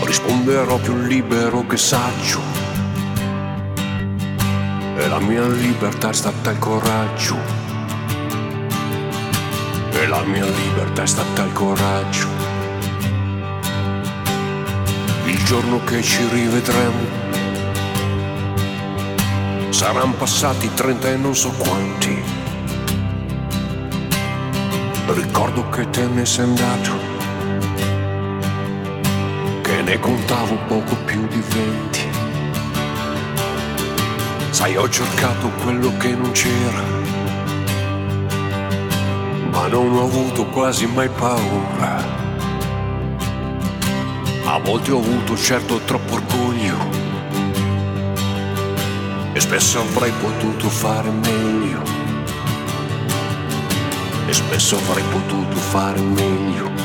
Risponderò 0.00 0.78
più 0.78 0.96
libero 0.96 1.66
che 1.66 1.76
saggio 1.76 2.40
e 4.96 5.08
la 5.08 5.20
mia 5.20 5.46
libertà 5.46 6.10
è 6.10 6.14
stata 6.14 6.50
il 6.50 6.58
coraggio. 6.58 7.36
E 9.92 10.06
la 10.06 10.22
mia 10.22 10.44
libertà 10.44 11.02
è 11.02 11.06
stata 11.06 11.44
il 11.44 11.52
coraggio 11.52 12.37
giorno 15.48 15.82
che 15.82 16.02
ci 16.02 16.28
rivedremo. 16.28 17.06
Saranno 19.70 20.12
passati 20.12 20.70
trenta 20.74 21.08
e 21.08 21.16
non 21.16 21.34
so 21.34 21.50
quanti. 21.52 22.22
Ricordo 25.06 25.66
che 25.70 25.88
te 25.88 26.06
ne 26.06 26.26
sei 26.26 26.44
andato, 26.44 26.90
che 29.62 29.80
ne 29.80 29.98
contavo 29.98 30.54
poco 30.66 30.94
più 31.06 31.26
di 31.28 31.42
venti. 31.48 32.06
Sai, 34.50 34.76
ho 34.76 34.86
cercato 34.86 35.48
quello 35.62 35.96
che 35.96 36.10
non 36.14 36.30
c'era, 36.32 36.82
ma 39.50 39.66
non 39.68 39.96
ho 39.96 40.02
avuto 40.02 40.44
quasi 40.48 40.84
mai 40.84 41.08
paura 41.08 42.17
volte 44.68 44.92
ho 44.92 44.98
avuto 44.98 45.34
certo 45.34 45.80
troppo 45.86 46.12
orgoglio 46.12 46.76
e 49.32 49.40
spesso 49.40 49.80
avrei 49.80 50.12
potuto 50.20 50.68
fare 50.68 51.10
meglio. 51.10 51.82
E 54.26 54.32
spesso 54.34 54.76
avrei 54.76 55.04
potuto 55.04 55.56
fare 55.56 55.98
meglio. 56.00 56.77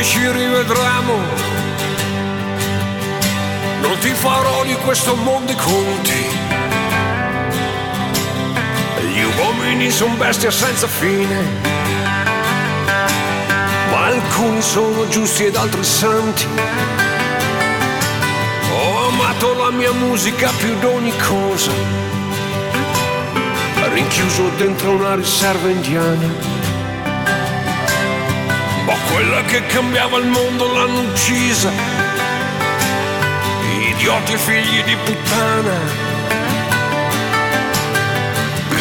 Che 0.00 0.06
ci 0.06 0.30
rivedremo. 0.30 1.14
Non 3.82 3.98
ti 4.00 4.08
farò 4.08 4.64
di 4.64 4.74
questo 4.76 5.14
mondo 5.14 5.52
i 5.52 5.56
conti. 5.56 6.24
Gli 9.12 9.24
uomini 9.38 9.90
sono 9.90 10.14
bestie 10.14 10.50
senza 10.50 10.86
fine. 10.86 11.36
Ma 13.90 14.04
alcuni 14.06 14.62
sono 14.62 15.06
giusti 15.08 15.44
ed 15.44 15.56
altri 15.56 15.84
santi. 15.84 16.46
Ho 18.72 19.08
amato 19.08 19.54
la 19.54 19.70
mia 19.70 19.92
musica 19.92 20.50
più 20.56 20.78
di 20.78 20.86
ogni 20.86 21.12
cosa. 21.28 21.72
Rinchiuso 23.92 24.50
dentro 24.56 24.92
una 24.92 25.14
riserva 25.16 25.68
indiana 25.68 26.59
ma 28.90 28.96
quella 29.12 29.42
che 29.42 29.64
cambiava 29.66 30.18
il 30.18 30.26
mondo 30.26 30.72
l'hanno 30.72 31.00
uccisa. 31.02 31.70
Idioti 33.88 34.36
figli 34.36 34.82
di 34.82 34.96
puttana. 35.04 35.76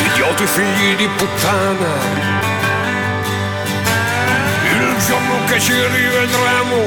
Idioti 0.05 0.45
figli 0.47 0.95
di 0.95 1.07
puttana. 1.15 1.91
Il 4.71 4.95
giorno 5.05 5.35
che 5.47 5.59
ci 5.59 5.73
rivedremo 5.73 6.77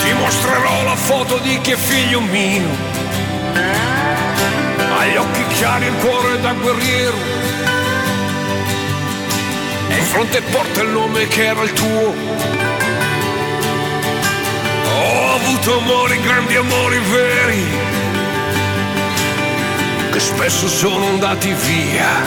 ti 0.00 0.12
mostrerò 0.12 0.82
la 0.82 0.96
foto 0.96 1.38
di 1.38 1.60
chi 1.60 1.70
è 1.70 1.76
figlio 1.76 2.20
mio. 2.20 2.68
Agli 4.98 5.16
occhi 5.16 5.46
chiari 5.54 5.86
il 5.86 5.94
cuore 6.00 6.40
da 6.40 6.52
guerriero 6.52 7.43
fronte 10.00 10.40
porta 10.42 10.82
il 10.82 10.88
nome 10.88 11.26
che 11.28 11.46
era 11.46 11.62
il 11.62 11.72
tuo. 11.72 12.14
Ho 14.86 15.34
avuto 15.34 15.78
amori, 15.78 16.20
grandi 16.20 16.56
amori 16.56 16.98
veri, 17.10 17.64
che 20.10 20.20
spesso 20.20 20.68
sono 20.68 21.08
andati 21.08 21.52
via. 21.52 22.22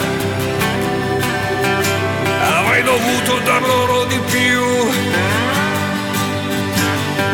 Avrei 2.58 2.82
dovuto 2.82 3.38
dar 3.44 3.62
loro 3.62 4.04
di 4.04 4.18
più 4.30 4.90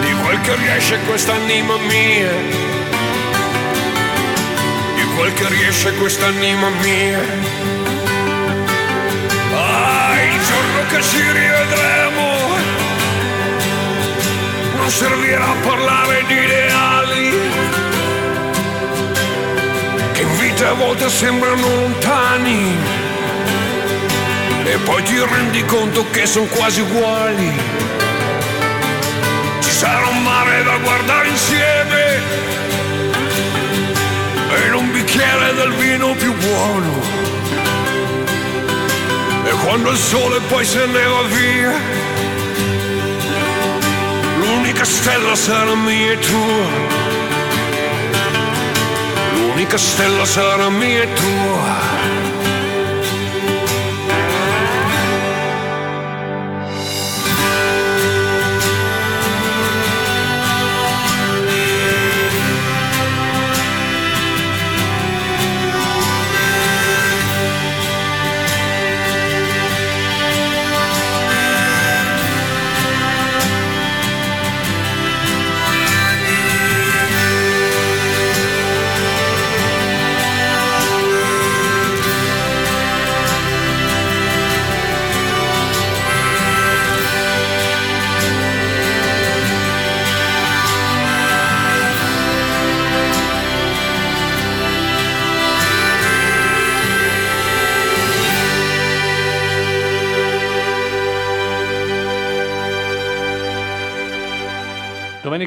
di 0.01 0.12
quel 0.23 0.40
che 0.40 0.57
riesce 0.57 0.99
quest'anima 1.07 1.77
mia, 1.79 2.33
di 4.94 5.05
quel 5.16 5.33
che 5.35 5.49
riesce 5.49 5.92
quest'anima 5.94 6.68
mia. 6.81 7.44
Che 10.95 11.03
ci 11.03 11.19
rivedremo 11.19 12.29
non 14.77 14.89
servirà 14.89 15.45
a 15.45 15.55
parlare 15.67 16.25
di 16.29 16.35
ideali 16.35 17.31
che 20.13 20.23
in 20.23 20.39
vita 20.39 20.71
a 20.71 20.75
volte 20.75 21.09
sembrano 21.09 21.67
lontani 21.67 22.77
e 24.67 24.77
poi 24.85 25.03
ti 25.03 25.19
rendi 25.19 25.65
conto 25.65 26.05
che 26.11 26.27
sono 26.27 26.47
quasi 26.47 26.81
uguali. 26.81 27.53
Ci 29.61 29.71
sarà 29.71 30.07
un 30.07 30.23
mare 30.23 30.63
da 30.63 30.77
guardare 30.79 31.29
insieme 31.29 32.21
e 34.57 34.71
un 34.73 34.93
bicchiere 34.93 35.55
del 35.55 35.73
vino 35.73 36.15
più 36.15 36.33
buono. 36.35 37.13
Quando 39.62 39.90
il 39.90 39.97
sole 39.97 40.40
poi 40.49 40.64
se 40.64 40.87
ne 40.87 41.05
va 41.05 41.23
via, 41.23 41.73
l'unica 44.38 44.85
stella 44.85 45.35
sarà 45.35 45.75
mia 45.75 46.12
e 46.12 46.19
tua. 46.19 46.67
L'unica 49.35 49.77
stella 49.77 50.25
sarà 50.25 50.69
mia 50.71 51.03
e 51.03 51.12
tua. 51.12 52.13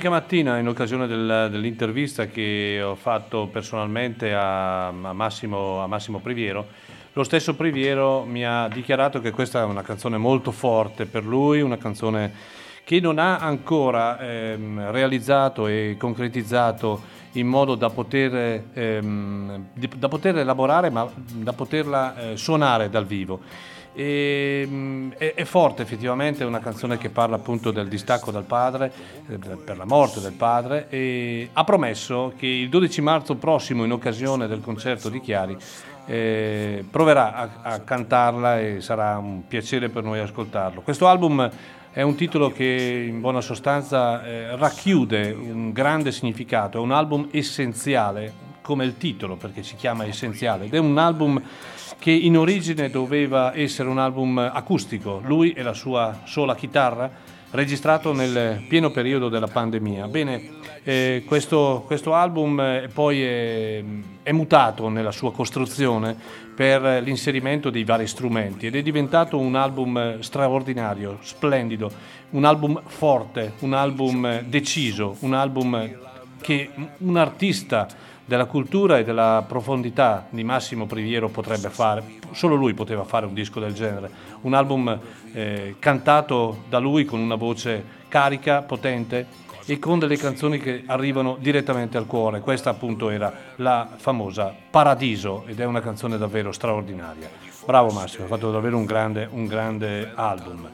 Domenica 0.07 0.09
mattina, 0.09 0.57
in 0.57 0.67
occasione 0.69 1.05
del- 1.05 1.49
dell'intervista 1.51 2.27
che 2.27 2.81
ho 2.81 2.95
fatto 2.95 3.49
personalmente 3.51 4.33
a, 4.33 4.87
a 4.87 5.13
Massimo, 5.13 5.81
a 5.83 5.87
Massimo 5.87 6.19
Priviero, 6.19 6.65
lo 7.11 7.23
stesso 7.23 7.55
Priviero 7.55 8.23
mi 8.23 8.45
ha 8.45 8.69
dichiarato 8.69 9.19
che 9.19 9.31
questa 9.31 9.59
è 9.59 9.63
una 9.65 9.81
canzone 9.81 10.15
molto 10.17 10.51
forte 10.51 11.07
per 11.07 11.25
lui, 11.25 11.59
una 11.59 11.77
canzone 11.77 12.31
che 12.85 13.01
non 13.01 13.19
ha 13.19 13.39
ancora 13.39 14.17
ehm, 14.17 14.91
realizzato 14.91 15.67
e 15.67 15.97
concretizzato 15.99 17.01
in 17.33 17.47
modo 17.47 17.75
da 17.75 17.89
poter, 17.89 18.63
ehm, 18.71 19.65
da 19.73 20.07
poter 20.07 20.37
elaborare, 20.37 20.89
ma 20.89 21.05
da 21.15 21.51
poterla 21.51 22.15
eh, 22.15 22.37
suonare 22.37 22.89
dal 22.89 23.05
vivo. 23.05 23.41
E, 23.99 24.63
mh, 24.69 25.13
è, 25.17 25.33
è 25.33 25.43
forte 25.43 25.81
effettivamente, 25.81 26.43
è 26.43 26.45
una 26.45 26.59
canzone 26.59 26.99
che 26.99 27.09
parla 27.09 27.37
appunto 27.37 27.71
del 27.71 27.87
distacco 27.87 28.29
dal 28.29 28.43
padre, 28.43 28.91
eh, 29.27 29.37
per 29.37 29.75
la 29.75 29.85
morte 29.85 30.19
del 30.19 30.33
padre 30.33 30.85
e 30.89 31.49
ha 31.51 31.63
promesso 31.63 32.31
che 32.37 32.45
il 32.45 32.69
12 32.69 33.01
marzo 33.01 33.35
prossimo, 33.37 33.83
in 33.83 33.91
occasione 33.91 34.45
del 34.45 34.61
concerto 34.61 35.09
di 35.09 35.19
Chiari, 35.19 35.57
eh, 36.05 36.85
proverà 36.87 37.33
a, 37.33 37.49
a 37.63 37.79
cantarla 37.79 38.59
e 38.59 38.81
sarà 38.81 39.17
un 39.17 39.47
piacere 39.47 39.89
per 39.89 40.03
noi 40.03 40.19
ascoltarlo. 40.19 40.81
Questo 40.81 41.07
album 41.07 41.49
è 41.91 42.03
un 42.03 42.13
titolo 42.13 42.51
che 42.51 43.05
in 43.09 43.19
buona 43.19 43.41
sostanza 43.41 44.23
eh, 44.23 44.55
racchiude 44.55 45.31
un 45.31 45.71
grande 45.71 46.11
significato, 46.11 46.77
è 46.77 46.81
un 46.81 46.91
album 46.91 47.29
essenziale 47.31 48.45
come 48.61 48.85
il 48.85 48.97
titolo 48.97 49.37
perché 49.37 49.63
si 49.63 49.75
chiama 49.75 50.05
essenziale 50.05 50.65
ed 50.65 50.75
è 50.75 50.77
un 50.77 50.99
album 50.99 51.41
che 51.99 52.11
in 52.11 52.37
origine 52.37 52.89
doveva 52.89 53.55
essere 53.55 53.89
un 53.89 53.97
album 53.97 54.37
acustico, 54.37 55.21
lui 55.23 55.53
e 55.53 55.61
la 55.63 55.73
sua 55.73 56.21
sola 56.25 56.55
chitarra, 56.55 57.09
registrato 57.51 58.13
nel 58.13 58.63
pieno 58.67 58.91
periodo 58.91 59.29
della 59.29 59.47
pandemia. 59.47 60.07
Bene, 60.07 60.49
eh, 60.83 61.23
questo, 61.25 61.83
questo 61.85 62.13
album 62.13 62.59
eh, 62.59 62.89
poi 62.93 63.23
è, 63.23 63.83
è 64.23 64.31
mutato 64.31 64.89
nella 64.89 65.11
sua 65.11 65.31
costruzione 65.31 66.15
per 66.55 67.01
l'inserimento 67.03 67.69
dei 67.69 67.83
vari 67.83 68.07
strumenti 68.07 68.67
ed 68.67 68.75
è 68.75 68.81
diventato 68.81 69.37
un 69.37 69.55
album 69.55 69.97
eh, 69.97 70.17
straordinario, 70.21 71.19
splendido, 71.21 71.91
un 72.31 72.43
album 72.43 72.81
forte, 72.85 73.53
un 73.59 73.73
album 73.73 74.25
eh, 74.25 74.43
deciso, 74.47 75.15
un 75.19 75.33
album 75.33 75.89
che 76.41 76.69
un 76.99 77.17
artista 77.17 77.87
della 78.27 78.45
cultura 78.45 78.97
e 78.97 79.05
della 79.05 79.43
profondità 79.47 80.27
di 80.29 80.43
Massimo 80.43 80.85
Priviero 80.85 81.29
potrebbe 81.29 81.69
fare, 81.69 82.03
solo 82.31 82.55
lui 82.55 82.73
poteva 82.73 83.05
fare 83.05 83.25
un 83.25 83.33
disco 83.33 83.61
del 83.61 83.73
genere, 83.73 84.11
un 84.41 84.53
album 84.53 84.99
eh, 85.31 85.77
cantato 85.79 86.63
da 86.67 86.77
lui 86.77 87.05
con 87.05 87.21
una 87.21 87.35
voce 87.35 87.83
carica, 88.09 88.63
potente 88.63 89.45
e 89.65 89.79
con 89.79 89.97
delle 89.97 90.17
canzoni 90.17 90.59
che 90.59 90.83
arrivano 90.87 91.37
direttamente 91.39 91.97
al 91.97 92.05
cuore. 92.05 92.41
Questa 92.41 92.69
appunto 92.69 93.09
era 93.09 93.33
la 93.55 93.87
famosa 93.95 94.53
Paradiso 94.69 95.45
ed 95.45 95.61
è 95.61 95.65
una 95.65 95.81
canzone 95.81 96.17
davvero 96.17 96.51
straordinaria. 96.51 97.29
Bravo 97.65 97.91
Massimo, 97.91 98.25
ha 98.25 98.27
fatto 98.27 98.51
davvero 98.51 98.77
un 98.77 98.85
grande, 98.85 99.27
un 99.31 99.45
grande 99.45 100.11
album. 100.13 100.69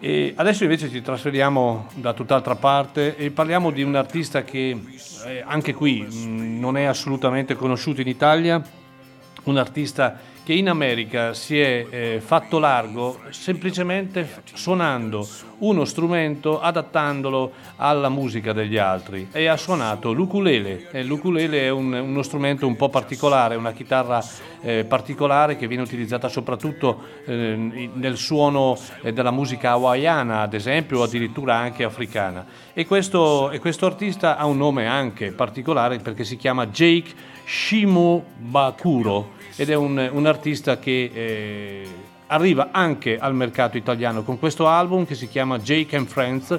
E 0.00 0.32
adesso 0.36 0.62
invece 0.62 0.88
ci 0.88 1.02
trasferiamo 1.02 1.88
da 1.94 2.12
tutt'altra 2.12 2.54
parte 2.54 3.16
e 3.16 3.32
parliamo 3.32 3.72
di 3.72 3.82
un 3.82 3.96
artista 3.96 4.44
che 4.44 4.80
eh, 5.26 5.42
anche 5.44 5.74
qui 5.74 6.02
mh, 6.02 6.58
non 6.60 6.76
è 6.76 6.84
assolutamente 6.84 7.56
conosciuto 7.56 8.00
in 8.00 8.06
Italia, 8.06 8.62
un 9.44 9.56
artista 9.56 10.16
che 10.48 10.54
in 10.54 10.70
America 10.70 11.34
si 11.34 11.60
è 11.60 11.86
eh, 11.90 12.22
fatto 12.24 12.58
largo 12.58 13.20
semplicemente 13.28 14.40
suonando 14.54 15.28
uno 15.58 15.84
strumento 15.84 16.58
adattandolo 16.58 17.52
alla 17.76 18.08
musica 18.08 18.54
degli 18.54 18.78
altri 18.78 19.28
e 19.30 19.46
ha 19.46 19.58
suonato 19.58 20.12
l'ukulele. 20.12 20.88
E 20.90 21.04
l'ukulele 21.04 21.64
è 21.64 21.68
un- 21.68 21.92
uno 21.92 22.22
strumento 22.22 22.66
un 22.66 22.76
po' 22.76 22.88
particolare, 22.88 23.56
una 23.56 23.72
chitarra 23.72 24.24
eh, 24.62 24.84
particolare 24.84 25.58
che 25.58 25.66
viene 25.66 25.82
utilizzata 25.82 26.30
soprattutto 26.30 26.98
eh, 27.26 27.90
nel 27.92 28.16
suono 28.16 28.78
eh, 29.02 29.12
della 29.12 29.30
musica 29.30 29.72
hawaiana, 29.72 30.40
ad 30.40 30.54
esempio, 30.54 31.00
o 31.00 31.02
addirittura 31.02 31.56
anche 31.56 31.84
africana. 31.84 32.46
E 32.72 32.86
questo, 32.86 33.50
e 33.50 33.58
questo 33.58 33.84
artista 33.84 34.38
ha 34.38 34.46
un 34.46 34.56
nome 34.56 34.86
anche 34.86 35.30
particolare 35.30 35.98
perché 35.98 36.24
si 36.24 36.38
chiama 36.38 36.68
Jake 36.68 37.36
Shimobakuro 37.44 39.36
ed 39.60 39.70
è 39.70 39.74
un, 39.74 40.08
un 40.12 40.26
artista 40.26 40.78
che 40.78 41.10
eh, 41.12 41.86
arriva 42.28 42.68
anche 42.70 43.18
al 43.18 43.34
mercato 43.34 43.76
italiano 43.76 44.22
con 44.22 44.38
questo 44.38 44.68
album 44.68 45.04
che 45.04 45.16
si 45.16 45.26
chiama 45.28 45.58
Jake 45.58 45.96
and 45.96 46.06
Friends. 46.06 46.58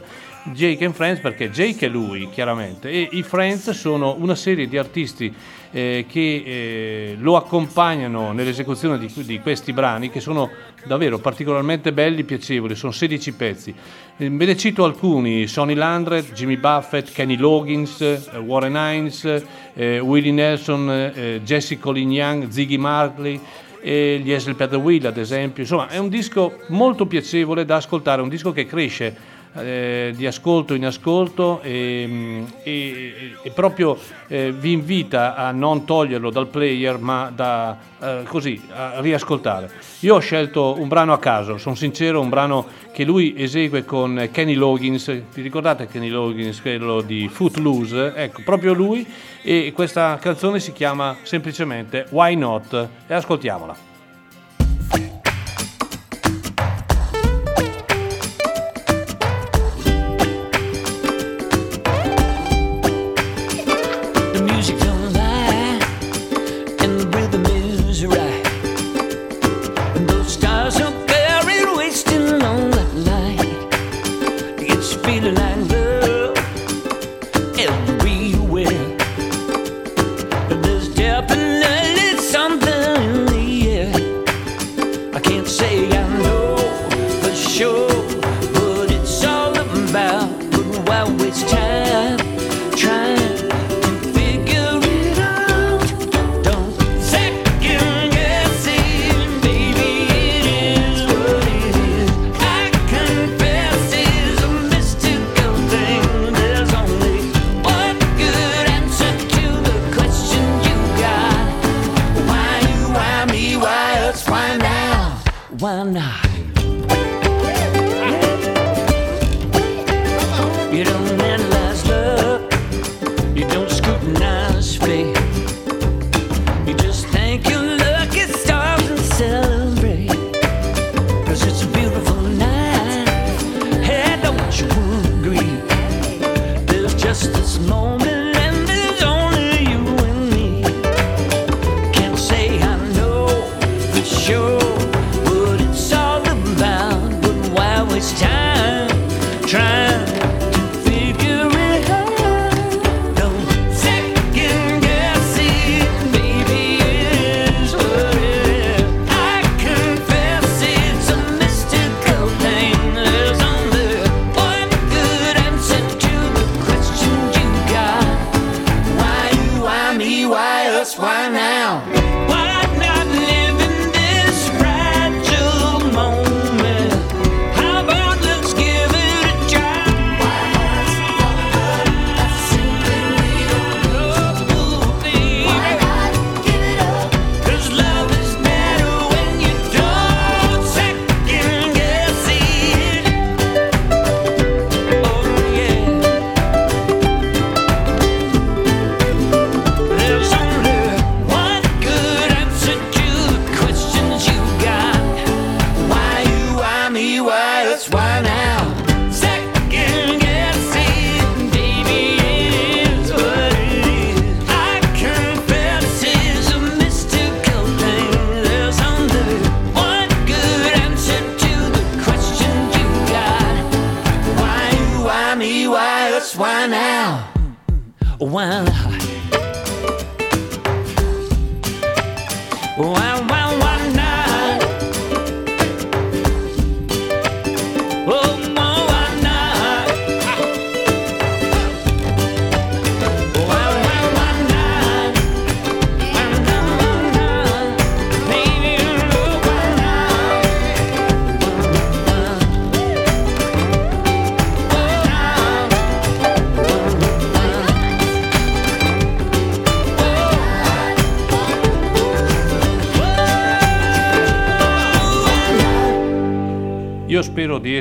Jake 0.54 0.84
and 0.84 0.94
Friends 0.94 1.22
perché 1.22 1.50
Jake 1.50 1.86
è 1.86 1.90
lui 1.90 2.30
chiaramente 2.30 2.90
e 2.90 3.08
i 3.12 3.24
Friends 3.24 3.70
sono 3.72 4.16
una 4.18 4.36
serie 4.36 4.68
di 4.68 4.78
artisti 4.78 5.34
eh, 5.72 6.06
che 6.08 6.44
eh, 6.46 7.16
lo 7.20 7.36
accompagnano 7.36 8.32
nell'esecuzione 8.32 8.98
di, 8.98 9.12
di 9.16 9.40
questi 9.40 9.74
brani 9.74 10.10
che 10.10 10.20
sono 10.20 10.50
davvero 10.86 11.20
particolarmente 11.20 11.92
belli 11.92 12.22
e 12.22 12.24
piacevoli, 12.24 12.76
sono 12.76 12.92
16 12.92 13.34
pezzi. 13.34 13.74
Eh, 14.18 14.30
Ve 14.30 14.46
ne 14.46 14.58
cito 14.58 14.84
alcuni, 14.84 15.48
Sonny 15.48 15.76
Landret, 15.76 16.34
Jimmy 16.34 16.58
Buffett, 16.58 17.12
Kenny 17.12 17.38
Loggins, 17.38 18.02
eh, 18.02 18.38
Warren 18.38 18.76
Hines, 18.76 19.44
eh, 19.74 20.00
Willie 20.00 20.32
Nelson, 20.32 20.90
eh, 20.90 21.42
Jesse 21.44 21.78
Colin 21.78 22.12
Young, 22.12 22.50
Ziggy 22.50 22.78
Marley 22.78 23.40
e 23.82 24.20
gli 24.22 24.34
Hazel 24.34 24.56
per 24.56 24.76
Wheel 24.76 25.06
ad 25.06 25.18
esempio. 25.18 25.64
Insomma 25.64 25.88
è 25.88 25.98
un 25.98 26.10
disco 26.10 26.60
molto 26.68 27.06
piacevole 27.06 27.66
da 27.66 27.78
ascoltare, 27.78 28.22
un 28.22 28.30
disco 28.30 28.52
che 28.52 28.66
cresce 28.66 29.38
eh, 29.54 30.14
di 30.16 30.28
ascolto 30.28 30.74
in 30.74 30.86
ascolto 30.86 31.60
e, 31.62 32.46
e, 32.64 33.36
e 33.42 33.50
proprio 33.52 33.98
eh, 34.28 34.52
vi 34.52 34.72
invita 34.72 35.36
a 35.36 35.52
non 35.52 35.86
toglierlo 35.86 36.30
dal 36.30 36.48
player 36.48 37.00
ma 37.00 37.32
da 37.34 37.78
eh, 38.00 38.24
così 38.26 38.62
a 38.70 39.00
riascoltare. 39.02 39.72
Io 40.02 40.16
ho 40.16 40.20
scelto 40.20 40.76
un 40.80 40.88
brano 40.88 41.14
a 41.14 41.20
caso, 41.20 41.58
sono 41.58 41.76
sincero, 41.76 42.22
un 42.22 42.30
brano 42.30 42.66
che 42.92 43.04
lui 43.04 43.34
esegue 43.38 43.86
con 43.86 44.30
Kenny 44.32 44.54
Loggins, 44.54 45.12
vi 45.34 45.42
ricordate 45.42 45.88
Kenny 45.88 46.10
Loggins, 46.10 46.62
quello 46.62 47.02
di 47.02 47.28
Footloose? 47.28 48.14
Ecco, 48.16 48.42
proprio 48.44 48.74
lui 48.74 49.06
e 49.42 49.72
questa 49.74 50.18
canzone 50.22 50.60
si 50.60 50.74
chiama 50.74 51.18
semplicemente 51.24 52.06
Why 52.10 52.36
Not 52.36 52.90
e 53.08 53.14
ascoltiamola. 53.14 53.89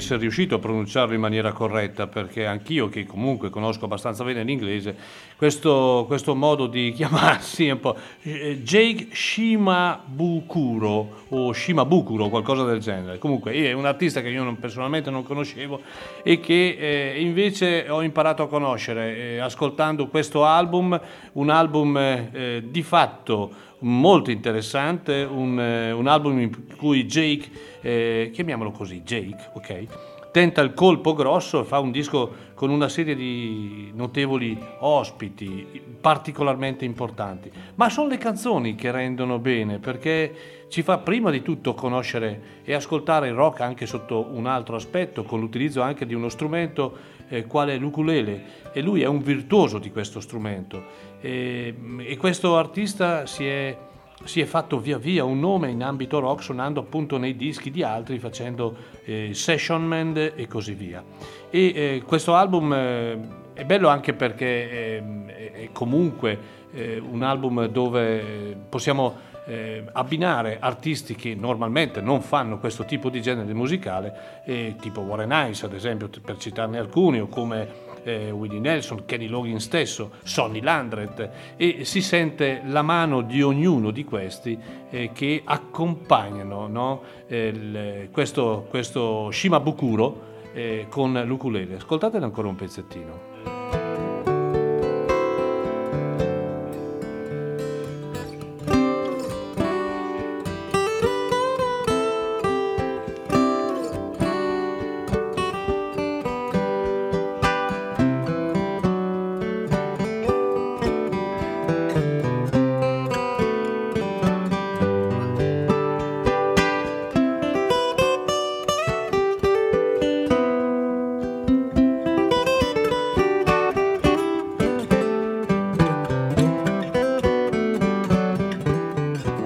Essere 0.09 0.21
riuscito 0.21 0.55
a 0.55 0.59
pronunciarlo 0.59 1.13
in 1.13 1.21
maniera 1.21 1.53
corretta, 1.53 2.07
perché 2.07 2.47
anch'io, 2.47 2.89
che 2.89 3.05
comunque 3.05 3.51
conosco 3.51 3.85
abbastanza 3.85 4.25
bene 4.25 4.43
l'inglese, 4.43 4.97
questo, 5.37 6.05
questo 6.07 6.35
modo 6.35 6.67
di 6.67 6.93
chiamarsi 6.97 7.67
è 7.67 7.73
un 7.73 7.81
po' 7.81 7.95
eh, 8.23 8.63
Jake 8.63 9.09
Shimabukuro 9.13 11.27
o 11.29 11.53
Shimabukuro, 11.53 12.31
qualcosa 12.31 12.65
del 12.65 12.81
genere. 12.81 13.19
Comunque 13.19 13.53
è 13.53 13.73
un 13.73 13.85
artista 13.85 14.23
che 14.23 14.31
io 14.31 14.43
non, 14.43 14.59
personalmente 14.59 15.11
non 15.11 15.23
conoscevo 15.23 15.83
e 16.23 16.41
che 16.41 16.77
eh, 16.79 17.21
invece 17.21 17.91
ho 17.91 18.01
imparato 18.01 18.43
a 18.43 18.49
conoscere 18.49 19.17
eh, 19.17 19.39
ascoltando 19.39 20.07
questo 20.07 20.47
album, 20.47 20.99
un 21.33 21.51
album 21.51 21.97
eh, 21.99 22.65
di 22.67 22.83
fatto 22.83 23.67
molto 23.81 24.31
interessante, 24.31 25.23
un, 25.23 25.61
eh, 25.61 25.93
un 25.93 26.07
album 26.07 26.41
in 26.41 26.77
cui 26.77 27.05
Jake, 27.05 27.49
eh, 27.81 28.31
chiamiamolo 28.33 28.71
così, 28.71 29.03
Jake, 29.03 29.51
ok? 29.55 29.85
Tenta 30.31 30.61
il 30.61 30.75
colpo 30.75 31.15
grosso 31.15 31.65
fa 31.65 31.79
un 31.79 31.91
disco 31.91 32.47
con 32.55 32.71
una 32.71 32.89
serie 32.89 33.15
di 33.15 33.91
notevoli 33.95 34.59
ospiti 34.81 35.67
particolarmente 36.01 36.85
importanti. 36.85 37.51
Ma 37.77 37.89
sono 37.89 38.09
le 38.09 38.19
canzoni 38.19 38.75
che 38.75 38.91
rendono 38.91 39.39
bene 39.39 39.79
perché 39.79 40.67
ci 40.69 40.83
fa 40.83 40.99
prima 40.99 41.31
di 41.31 41.41
tutto 41.41 41.73
conoscere 41.73 42.61
e 42.63 42.75
ascoltare 42.75 43.29
il 43.29 43.35
rock 43.35 43.63
anche 43.63 43.87
sotto 43.87 44.29
un 44.31 44.47
altro 44.47 44.77
aspetto, 44.77 45.25
con 45.25 45.41
l'utilizzo 45.41 45.81
anche 45.81 46.05
di 46.05 46.15
uno 46.15 46.29
strumento 46.29 46.97
eh, 47.29 47.47
quale 47.47 47.77
l'ukulele 47.77 48.71
e 48.73 48.83
lui 48.83 49.03
è 49.03 49.07
un 49.07 49.23
virtuoso 49.23 49.79
di 49.79 49.91
questo 49.91 50.21
strumento 50.21 51.08
e, 51.21 51.75
e 51.99 52.17
questo 52.17 52.57
artista 52.57 53.27
si 53.27 53.47
è 53.47 53.77
si 54.25 54.41
è 54.41 54.47
fatto 54.47 54.79
via 54.79 54.99
via 54.99 55.23
un 55.23 55.39
nome 55.39 55.71
in 55.71 55.83
ambito 55.83 56.19
rock 56.19 56.43
suonando 56.43 56.81
appunto 56.81 57.19
nei 57.19 57.37
dischi 57.37 57.71
di 57.71 57.83
altri, 57.85 58.19
facendo 58.19 58.77
eh, 59.05 59.31
session 59.33 59.89
band 59.89 60.33
e 60.35 60.47
così 60.49 60.75
via. 60.75 61.03
E 61.51 61.73
eh, 61.75 62.03
questo 62.05 62.35
album 62.35 62.73
eh, 62.73 63.19
è 63.53 63.65
bello 63.65 63.89
anche 63.89 64.15
perché 64.15 64.97
ehm, 64.97 65.27
è 65.29 65.69
comunque 65.73 66.39
eh, 66.73 66.99
un 66.99 67.23
album 67.23 67.67
dove 67.67 68.57
possiamo 68.69 69.27
eh, 69.47 69.85
abbinare 69.93 70.59
artisti 70.61 71.15
che 71.15 71.35
normalmente 71.35 72.01
non 72.01 72.21
fanno 72.21 72.59
questo 72.59 72.85
tipo 72.85 73.09
di 73.09 73.23
genere 73.23 73.55
musicale, 73.55 74.43
eh, 74.45 74.77
tipo 74.79 75.01
Warren 75.01 75.49
Ice 75.51 75.65
ad 75.65 75.73
esempio, 75.73 76.11
per 76.23 76.37
citarne 76.37 76.79
alcuni, 76.79 77.21
o 77.21 77.29
come 77.29 77.87
eh, 78.03 78.31
Willie 78.31 78.61
Nelson, 78.61 79.05
Kenny 79.05 79.27
Logan 79.27 79.61
stesso, 79.61 80.13
Sonny 80.23 80.61
Landret 80.61 81.31
e 81.57 81.85
si 81.85 82.01
sente 82.01 82.63
la 82.67 82.83
mano 82.83 83.23
di 83.23 83.43
ognuno 83.43 83.91
di 83.91 84.05
questi 84.05 84.59
eh, 84.91 85.11
che 85.13 85.43
accompagnano 85.45 86.67
no? 86.67 87.03
eh, 87.27 87.49
il, 87.49 88.09
questo, 88.11 88.67
questo 88.69 89.31
Shimabukuro 89.31 90.27
eh, 90.53 90.87
con 90.89 91.21
l'ukulele. 91.25 91.77
Ascoltatene 91.77 92.25
ancora 92.25 92.49
un 92.49 92.57
pezzettino. 92.57 93.28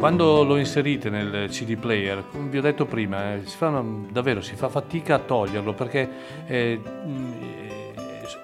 Quando 0.03 0.43
lo 0.43 0.57
inserite 0.57 1.11
nel 1.11 1.47
CD 1.49 1.77
player, 1.77 2.25
come 2.29 2.49
vi 2.49 2.59
ho 2.59 2.61
detto 2.61 2.87
prima, 2.87 3.35
eh, 3.35 3.43
si 3.47 3.57
fa 3.57 3.85
davvero 4.11 4.41
si 4.41 4.57
fa 4.57 4.69
fatica 4.69 5.15
a 5.15 5.19
toglierlo 5.21 5.75
perché 5.75 6.11
eh, 6.45 6.81
eh, 7.07 7.93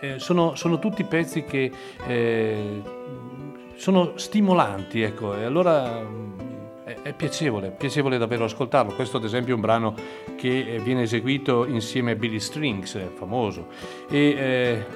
eh 0.01 0.18
sono, 0.21 0.55
sono, 0.55 0.79
tutti 0.79 1.03
pezzi 1.03 1.42
che 1.42 1.68
eh, 2.07 2.83
sono 3.75 4.12
stimolanti, 4.14 5.03
ecco, 5.03 5.37
e 5.37 5.42
allora 5.42 6.01
è, 6.85 6.97
è 7.03 7.12
piacevole, 7.12 7.73
piacevole 7.73 8.18
davvero 8.18 8.44
ascoltarlo. 8.44 8.94
Questo 8.94 9.16
ad 9.16 9.25
esempio 9.25 9.55
è 9.55 9.57
un 9.57 9.61
brano 9.61 9.94
che 10.37 10.81
viene 10.81 11.03
eseguito 11.03 11.66
insieme 11.66 12.12
a 12.12 12.14
Billy 12.14 12.38
Strings, 12.38 12.97
famoso, 13.16 13.66
e 14.09 14.87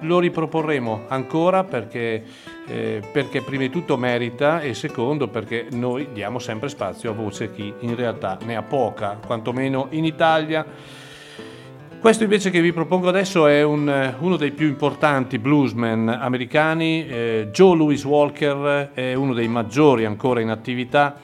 lo 0.00 0.18
riproporremo 0.18 1.04
ancora 1.08 1.64
perché, 1.64 2.22
eh, 2.66 3.02
perché, 3.12 3.40
prima 3.42 3.62
di 3.62 3.70
tutto 3.70 3.96
merita 3.96 4.60
e 4.60 4.74
secondo 4.74 5.28
perché 5.28 5.68
noi 5.72 6.08
diamo 6.12 6.38
sempre 6.38 6.68
spazio 6.68 7.10
a 7.10 7.14
voce 7.14 7.52
chi 7.52 7.72
in 7.80 7.96
realtà 7.96 8.38
ne 8.44 8.56
ha 8.56 8.62
poca, 8.62 9.18
quantomeno 9.24 9.86
in 9.90 10.04
Italia. 10.04 10.64
Questo 12.00 12.24
invece 12.24 12.50
che 12.50 12.60
vi 12.60 12.72
propongo 12.72 13.08
adesso 13.08 13.46
è 13.46 13.62
un, 13.62 14.14
uno 14.18 14.36
dei 14.36 14.50
più 14.50 14.66
importanti 14.66 15.38
bluesmen 15.38 16.08
americani, 16.08 17.06
eh, 17.06 17.48
Joe 17.50 17.76
Louis 17.76 18.04
Walker 18.04 18.90
è 18.92 19.14
uno 19.14 19.32
dei 19.32 19.48
maggiori 19.48 20.04
ancora 20.04 20.40
in 20.40 20.50
attività 20.50 21.18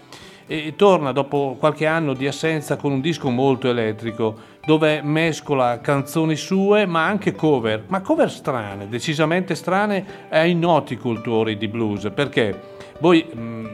e 0.46 0.74
torna 0.76 1.12
dopo 1.12 1.54
qualche 1.59 1.87
anno 1.87 2.14
di 2.14 2.26
assenza 2.26 2.76
con 2.76 2.92
un 2.92 3.00
disco 3.00 3.28
molto 3.28 3.68
elettrico 3.68 4.37
dove 4.64 5.01
mescola 5.03 5.81
canzoni 5.81 6.37
sue 6.37 6.87
ma 6.87 7.05
anche 7.07 7.35
cover, 7.35 7.85
ma 7.88 8.01
cover 8.01 8.31
strane, 8.31 8.88
decisamente 8.88 9.55
strane 9.55 10.27
ai 10.29 10.55
noti 10.55 10.96
cultori 10.96 11.57
di 11.57 11.68
blues, 11.68 12.11
perché 12.14 12.79
voi 12.99 13.27
mh, 13.33 13.40
mm, 13.40 13.66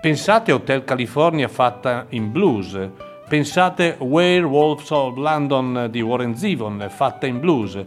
pensate 0.00 0.50
a 0.50 0.54
Hotel 0.54 0.84
California 0.84 1.48
fatta 1.48 2.06
in 2.10 2.32
blues, 2.32 2.78
pensate 3.28 3.96
Werewolves 3.98 4.90
of 4.90 5.16
London 5.16 5.88
di 5.90 6.00
Warren 6.00 6.34
Zevon 6.34 6.86
fatta 6.88 7.26
in 7.26 7.38
blues, 7.38 7.78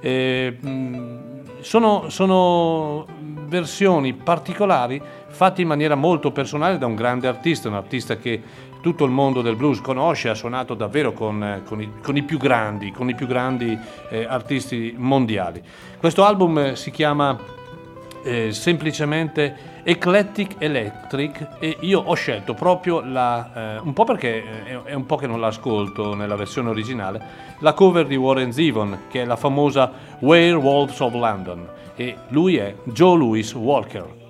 eh, 0.00 0.56
mm, 0.64 1.18
sono, 1.60 2.08
sono 2.08 3.06
versioni 3.46 4.12
particolari 4.12 5.00
fatte 5.26 5.62
in 5.62 5.68
maniera 5.68 5.94
molto 5.94 6.30
personale 6.32 6.78
da 6.78 6.86
un 6.86 6.94
grande 6.94 7.26
artista, 7.28 7.68
un 7.68 7.74
artista 7.74 8.16
che 8.16 8.40
tutto 8.86 9.04
il 9.04 9.10
mondo 9.10 9.42
del 9.42 9.56
blues 9.56 9.80
conosce, 9.80 10.28
ha 10.28 10.36
suonato 10.36 10.74
davvero 10.74 11.12
con, 11.12 11.42
eh, 11.42 11.62
con, 11.64 11.82
i, 11.82 11.90
con 12.00 12.16
i, 12.16 12.22
più 12.22 12.38
grandi, 12.38 12.94
i 12.96 13.14
più 13.16 13.26
grandi 13.26 13.76
eh, 14.10 14.24
artisti 14.24 14.94
mondiali. 14.96 15.60
Questo 15.98 16.24
album 16.24 16.56
eh, 16.58 16.76
si 16.76 16.92
chiama 16.92 17.36
eh, 18.22 18.52
semplicemente 18.52 19.80
Eclectic 19.82 20.54
Electric 20.58 21.56
e 21.58 21.78
io 21.80 22.00
ho 22.00 22.14
scelto 22.14 22.54
proprio 22.54 23.00
la, 23.00 23.74
eh, 23.74 23.80
un 23.82 23.92
po' 23.92 24.04
perché 24.04 24.44
è, 24.64 24.80
è, 24.84 24.94
un 24.94 25.04
po' 25.04 25.16
che 25.16 25.26
non 25.26 25.40
l'ascolto 25.40 26.14
nella 26.14 26.36
versione 26.36 26.68
originale, 26.68 27.20
la 27.58 27.72
cover 27.72 28.06
di 28.06 28.14
Warren 28.14 28.52
Zevon 28.52 29.00
che 29.08 29.22
è 29.22 29.24
la 29.24 29.36
famosa 29.36 29.90
Werewolves 30.20 31.00
of 31.00 31.12
London 31.12 31.68
e 31.96 32.16
lui 32.28 32.56
è 32.56 32.72
Joe 32.84 33.18
Louis 33.18 33.52
Walker. 33.52 34.25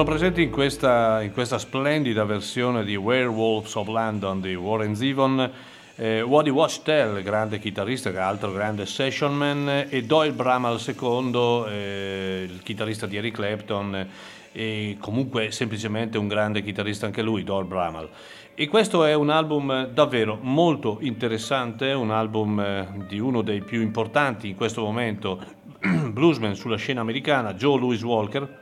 Sono 0.00 0.12
presenti 0.12 0.40
in 0.40 0.50
questa, 0.50 1.20
in 1.20 1.30
questa, 1.30 1.58
splendida 1.58 2.24
versione 2.24 2.84
di 2.84 2.96
Werewolves 2.96 3.74
of 3.74 3.86
London 3.88 4.40
di 4.40 4.54
Warren 4.54 4.96
Zevon 4.96 5.52
eh, 5.96 6.22
Waddy 6.22 6.48
Wachtel, 6.48 7.22
grande 7.22 7.58
chitarrista, 7.58 8.10
altro 8.26 8.50
grande 8.50 8.86
session 8.86 9.36
man, 9.36 9.88
e 9.90 10.02
Doyle 10.04 10.32
Bramall 10.32 10.78
II, 10.78 11.64
eh, 11.68 12.48
il 12.50 12.62
chitarrista 12.62 13.04
di 13.04 13.18
Eric 13.18 13.34
Clapton, 13.34 14.08
e 14.52 14.96
comunque 14.98 15.50
semplicemente 15.50 16.16
un 16.16 16.28
grande 16.28 16.62
chitarrista 16.62 17.04
anche 17.04 17.20
lui, 17.20 17.44
Doyle 17.44 17.66
Bramall. 17.66 18.08
E 18.54 18.68
questo 18.68 19.04
è 19.04 19.12
un 19.12 19.28
album 19.28 19.88
davvero 19.88 20.38
molto 20.40 20.96
interessante, 21.02 21.92
un 21.92 22.10
album 22.10 22.58
eh, 22.58 22.88
di 23.06 23.18
uno 23.18 23.42
dei 23.42 23.60
più 23.60 23.82
importanti 23.82 24.48
in 24.48 24.54
questo 24.54 24.80
momento 24.80 25.44
bluesman 26.10 26.54
sulla 26.54 26.76
scena 26.76 27.02
americana, 27.02 27.52
Joe 27.52 27.78
Louis 27.78 28.02
Walker, 28.02 28.59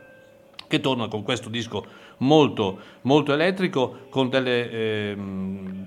che 0.69 0.81
torna 0.81 1.09
con 1.09 1.23
questo 1.25 1.49
disco 1.49 1.85
molto, 2.19 2.79
molto 3.03 3.33
elettrico, 3.33 4.07
con 4.11 4.29
delle 4.29 4.71
eh, 4.71 5.17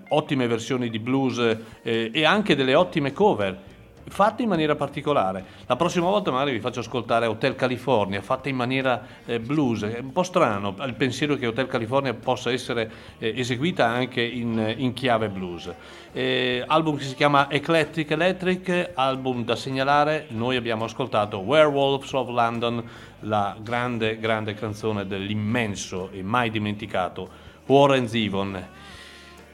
ottime 0.09 0.47
versioni 0.47 0.89
di 0.89 0.99
blues 0.99 1.38
eh, 1.82 2.11
e 2.13 2.25
anche 2.25 2.55
delle 2.55 2.75
ottime 2.75 3.13
cover 3.13 3.69
fatte 4.08 4.43
in 4.43 4.49
maniera 4.49 4.76
particolare. 4.76 5.43
La 5.66 5.76
prossima 5.76 6.08
volta 6.08 6.32
magari 6.32 6.52
vi 6.52 6.60
faccio 6.60 6.80
ascoltare 6.80 7.26
Hotel 7.26 7.56
California, 7.56 8.22
fatta 8.22 8.49
in 8.49 8.56
maniera 8.56 9.06
eh, 9.26 9.39
blues. 9.39 9.84
È 9.84 9.99
un 9.99 10.12
po' 10.12 10.24
strano 10.24 10.76
il 10.86 10.93
pensiero 10.93 11.36
che 11.36 11.47
Hotel 11.47 11.68
California 11.68 12.14
possa 12.14 12.52
essere 12.52 12.89
eh, 13.18 13.34
eseguita 13.36 13.86
anche 13.86 14.22
in, 14.22 14.74
in 14.78 14.93
chiave 14.93 15.30
blues. 15.30 15.72
Eh, 16.12 16.64
album 16.68 16.97
che 16.97 17.04
si 17.04 17.16
chiama 17.16 17.49
Eclectic 17.49 18.12
Electric, 18.12 18.91
album 18.93 19.43
da 19.43 19.56
segnalare. 19.56 20.26
Noi 20.30 20.56
abbiamo 20.56 20.86
ascoltato 20.86 21.39
Werewolves 21.39 22.12
of 22.14 22.30
London, 22.30 22.84
la 23.22 23.56
grande, 23.62 24.20
grande 24.20 24.54
canzone 24.54 25.06
dell'immenso 25.06 26.10
e 26.12 26.22
mai 26.22 26.49
dimenticato 26.49 27.49
Warren 27.66 28.08
Zevon 28.08 28.68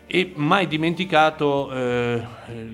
e 0.08 0.32
mai 0.36 0.68
dimenticato, 0.68 1.70
eh, 1.70 2.24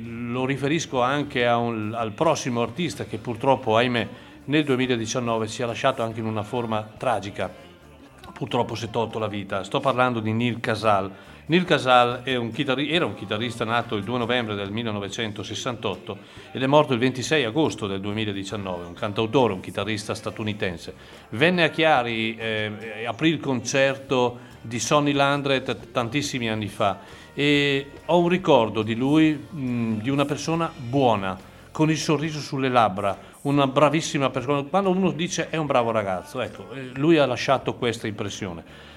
lo 0.05 0.45
riferisco 0.45 1.01
anche 1.01 1.45
un, 1.47 1.91
al 1.95 2.11
prossimo 2.11 2.61
artista 2.61 3.05
che 3.05 3.17
purtroppo, 3.17 3.75
ahimè, 3.75 4.07
nel 4.45 4.63
2019 4.63 5.47
si 5.47 5.63
è 5.63 5.65
lasciato 5.65 6.03
anche 6.03 6.19
in 6.19 6.27
una 6.27 6.43
forma 6.43 6.87
tragica. 6.95 7.51
Purtroppo 8.33 8.75
si 8.75 8.85
è 8.85 8.89
tolto 8.91 9.17
la 9.17 9.27
vita. 9.27 9.63
Sto 9.63 9.79
parlando 9.79 10.19
di 10.19 10.31
Neil 10.31 10.59
Casal. 10.59 11.11
Neil 11.45 11.65
Casal 11.65 12.21
un 12.25 12.51
chitarri- 12.51 12.91
era 12.91 13.05
un 13.05 13.15
chitarrista 13.15 13.65
nato 13.65 13.95
il 13.95 14.03
2 14.03 14.17
novembre 14.17 14.53
del 14.55 14.71
1968 14.71 16.17
ed 16.51 16.61
è 16.61 16.67
morto 16.67 16.93
il 16.93 16.99
26 16.99 17.43
agosto 17.45 17.87
del 17.87 17.99
2019, 17.99 18.85
un 18.85 18.93
cantautore, 18.93 19.53
un 19.53 19.59
chitarrista 19.59 20.13
statunitense. 20.13 20.93
Venne 21.29 21.63
a 21.63 21.69
Chiari, 21.69 22.35
eh, 22.35 23.05
aprì 23.07 23.29
il 23.29 23.39
concerto 23.39 24.51
di 24.61 24.79
Sonny 24.79 25.11
Landret 25.11 25.91
tantissimi 25.91 26.49
anni 26.49 26.67
fa 26.67 27.21
e 27.33 27.91
ho 28.05 28.19
un 28.19 28.27
ricordo 28.27 28.83
di 28.83 28.95
lui, 28.95 29.33
mh, 29.33 30.01
di 30.01 30.09
una 30.09 30.25
persona 30.25 30.71
buona, 30.75 31.37
con 31.71 31.89
il 31.89 31.97
sorriso 31.97 32.39
sulle 32.39 32.69
labbra, 32.69 33.17
una 33.41 33.65
bravissima 33.67 34.29
persona. 34.29 34.61
Quando 34.63 34.91
uno 34.91 35.11
dice 35.11 35.49
è 35.49 35.57
un 35.57 35.65
bravo 35.65 35.91
ragazzo, 35.91 36.39
ecco, 36.39 36.71
eh, 36.73 36.91
lui 36.93 37.17
ha 37.17 37.25
lasciato 37.25 37.73
questa 37.75 38.07
impressione. 38.07 38.91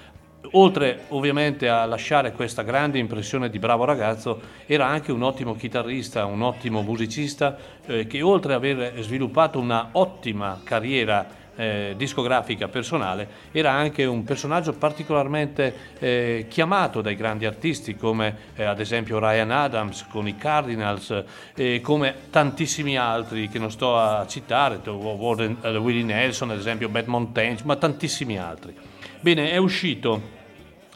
Oltre 0.51 1.05
ovviamente 1.09 1.67
a 1.67 1.85
lasciare 1.85 2.31
questa 2.31 2.61
grande 2.61 2.99
impressione 2.99 3.49
di 3.49 3.59
bravo 3.59 3.83
ragazzo, 3.83 4.39
era 4.65 4.85
anche 4.85 5.11
un 5.11 5.23
ottimo 5.23 5.55
chitarrista, 5.55 6.25
un 6.25 6.41
ottimo 6.41 6.83
musicista 6.83 7.57
eh, 7.85 8.07
che 8.07 8.21
oltre 8.21 8.53
ad 8.53 8.63
aver 8.63 9.01
sviluppato 9.01 9.59
una 9.59 9.89
ottima 9.93 10.61
carriera 10.63 11.27
eh, 11.57 11.95
discografica 11.97 12.67
personale, 12.67 13.27
era 13.51 13.71
anche 13.71 14.05
un 14.05 14.23
personaggio 14.23 14.73
particolarmente 14.73 15.73
eh, 15.99 16.45
chiamato 16.47 17.01
dai 17.01 17.15
grandi 17.15 17.45
artisti 17.45 17.95
come 17.95 18.35
eh, 18.55 18.63
ad 18.63 18.79
esempio 18.79 19.19
Ryan 19.19 19.51
Adams 19.51 20.05
con 20.09 20.27
i 20.27 20.37
Cardinals 20.37 21.23
e 21.55 21.81
come 21.81 22.13
tantissimi 22.29 22.97
altri 22.97 23.49
che 23.49 23.59
non 23.59 23.71
sto 23.71 23.97
a 23.97 24.25
citare, 24.27 24.79
Warden, 24.87 25.57
uh, 25.61 25.67
Willie 25.77 26.03
Nelson 26.03 26.51
ad 26.51 26.59
esempio, 26.59 26.89
Bad 26.89 27.07
Montaigne, 27.07 27.59
ma 27.63 27.75
tantissimi 27.75 28.37
altri. 28.37 28.75
Bene, 29.19 29.51
è 29.51 29.57
uscito 29.57 30.21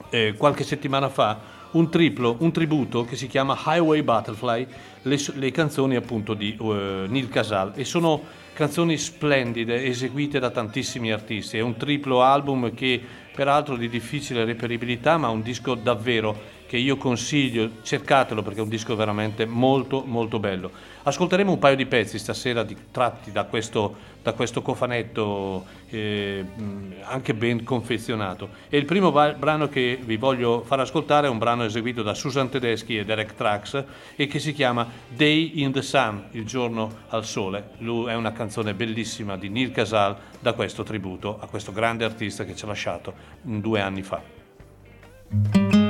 eh, 0.10 0.36
qualche 0.38 0.64
settimana 0.64 1.10
fa 1.10 1.60
un 1.72 1.90
triplo, 1.90 2.36
un 2.40 2.52
tributo 2.52 3.06
che 3.06 3.16
si 3.16 3.28
chiama 3.28 3.58
Highway 3.66 4.02
Butterfly, 4.02 4.68
le, 5.04 5.18
le 5.36 5.52
canzoni 5.52 5.96
appunto 5.96 6.34
di 6.34 6.56
uh, 6.60 6.72
Neil 7.08 7.30
Casal 7.30 7.72
e 7.76 7.86
sono 7.86 8.22
canzoni 8.62 8.96
splendide 8.96 9.86
eseguite 9.86 10.38
da 10.38 10.52
tantissimi 10.52 11.12
artisti. 11.12 11.58
È 11.58 11.62
un 11.62 11.78
triplo 11.78 12.22
album 12.22 12.76
che 12.76 13.02
peraltro 13.34 13.76
di 13.76 13.90
difficile 13.90 14.46
reperibilità, 14.46 15.18
ma 15.18 15.30
un 15.30 15.42
disco 15.42 15.74
davvero 15.74 16.60
che 16.72 16.78
io 16.78 16.96
consiglio, 16.96 17.70
cercatelo 17.82 18.42
perché 18.42 18.60
è 18.60 18.64
un 18.64 18.70
disco 18.70 18.96
veramente 18.96 19.46
molto 19.46 20.06
molto 20.06 20.40
bello. 20.40 20.72
Ascolteremo 21.04 21.52
un 21.52 21.60
paio 21.60 21.76
di 21.76 21.86
pezzi 21.86 22.18
stasera 22.18 22.64
di, 22.64 22.78
tratti 22.92 23.30
da 23.34 23.44
questo, 23.44 23.94
da 24.24 24.32
questo 24.32 24.62
cofanetto 24.62 25.66
eh, 25.90 26.46
anche 27.02 27.34
ben 27.34 27.66
confezionato. 27.66 28.52
E 28.70 28.78
il 28.78 28.86
primo 28.86 29.12
brano 29.12 29.68
che 29.68 30.00
vi 30.02 30.16
voglio 30.16 30.64
far 30.66 30.80
ascoltare 30.80 31.28
è 31.28 31.30
un 31.30 31.40
brano 31.40 31.66
eseguito 31.66 32.04
da 32.04 32.14
Susan 32.14 32.48
Tedeschi 32.48 32.98
e 32.98 33.04
Derek 33.04 33.36
Trax 33.36 33.84
e 34.16 34.28
che 34.28 34.40
si 34.40 34.54
chiama 34.54 34.88
Day 35.10 35.62
in 35.62 35.74
the 35.74 35.82
Sun, 35.82 36.28
il 36.32 36.46
giorno 36.46 37.00
al 37.10 37.26
sole. 37.26 37.72
Lui 37.80 38.10
è 38.10 38.14
una 38.14 38.32
canzone 38.32 38.74
bellissima 38.74 39.36
di 39.36 39.50
Neil 39.50 39.72
Casal 39.72 40.16
da 40.40 40.54
questo 40.54 40.84
tributo 40.84 41.38
a 41.38 41.48
questo 41.48 41.74
grande 41.74 42.06
artista 42.06 42.46
che 42.46 42.56
ci 42.56 42.64
ha 42.64 42.70
lasciato 42.70 43.14
due 43.42 43.82
anni 43.82 44.04
fa. 44.04 45.81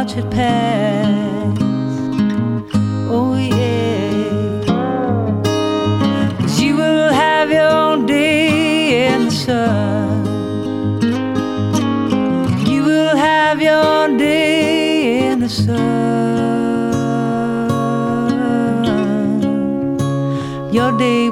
watch 0.00 0.16
it 0.16 0.30
pass. 0.30 1.58
Oh, 3.14 3.36
yeah. 3.36 4.62
Cause 6.40 6.58
you 6.58 6.74
will 6.74 7.12
have 7.12 7.50
your 7.50 8.06
day 8.06 9.12
in 9.12 9.26
the 9.26 9.30
sun. 9.30 10.24
You 12.66 12.82
will 12.82 13.14
have 13.14 13.60
your 13.60 14.16
day 14.16 15.26
in 15.26 15.40
the 15.40 15.50
sun. 15.50 15.90
Your 20.72 20.96
day 20.96 21.28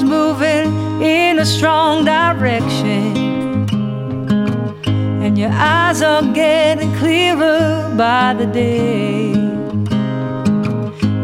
is 0.00 0.04
moving 0.04 1.02
in 1.02 1.38
a 1.38 1.44
strong 1.44 2.04
direction. 2.04 3.16
And 5.22 5.38
your 5.38 5.50
eyes 5.52 6.00
are 6.02 6.22
getting 6.32 6.92
clearer 6.96 7.92
by 7.96 8.34
the 8.34 8.46
day. 8.46 9.32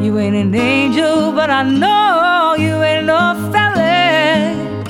You 0.04 0.18
ain't 0.18 0.36
an 0.36 0.54
angel, 0.54 1.32
but 1.32 1.50
I 1.50 1.62
know 1.62 2.56
you 2.58 2.82
ain't 2.82 3.06
no 3.06 3.22
felon. 3.52 4.84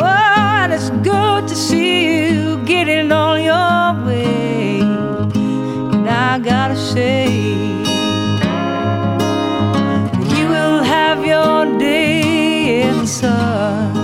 Oh, 0.00 0.62
and 0.62 0.72
it's 0.72 0.90
good 0.90 1.48
to 1.48 1.56
see 1.56 1.92
you 2.04 2.62
getting 2.64 3.10
on 3.12 3.42
your 3.42 4.06
way. 4.06 4.80
And 5.92 6.08
I 6.08 6.38
gotta 6.38 6.76
say, 6.76 7.27
sun. 13.20 13.94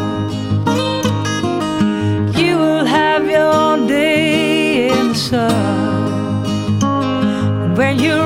You 2.41 2.59
will 2.59 2.85
have 2.85 3.25
your 3.31 3.87
day 3.87 4.89
in 4.89 5.09
the 5.09 5.15
sun 5.15 5.55
when 7.77 7.95
you 8.07 8.24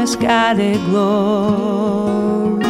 misguided 0.00 0.80
glory. 0.86 2.64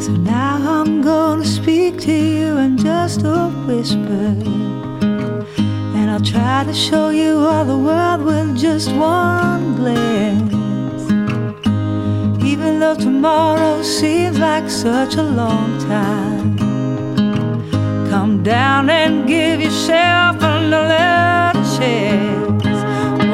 So 0.00 0.10
now 0.16 0.56
I'm 0.80 1.02
gonna 1.02 1.44
speak 1.44 2.00
to 2.00 2.12
you 2.12 2.58
in 2.58 2.76
just 2.76 3.22
a 3.22 3.48
whisper. 3.66 4.34
And 5.98 6.10
I'll 6.10 6.20
try 6.20 6.64
to 6.64 6.74
show 6.74 7.10
you 7.10 7.38
all 7.38 7.64
the 7.64 7.78
world 7.78 8.22
with 8.22 8.58
just 8.58 8.90
one 8.90 9.76
glance. 9.76 10.49
Though 12.90 12.96
tomorrow 12.96 13.82
seems 13.82 14.40
like 14.40 14.68
such 14.68 15.14
a 15.14 15.22
long 15.22 15.78
time. 15.78 16.58
Come 18.10 18.42
down 18.42 18.90
and 18.90 19.28
give 19.28 19.60
yourself 19.60 20.38
another 20.42 21.52
chance. 21.78 22.64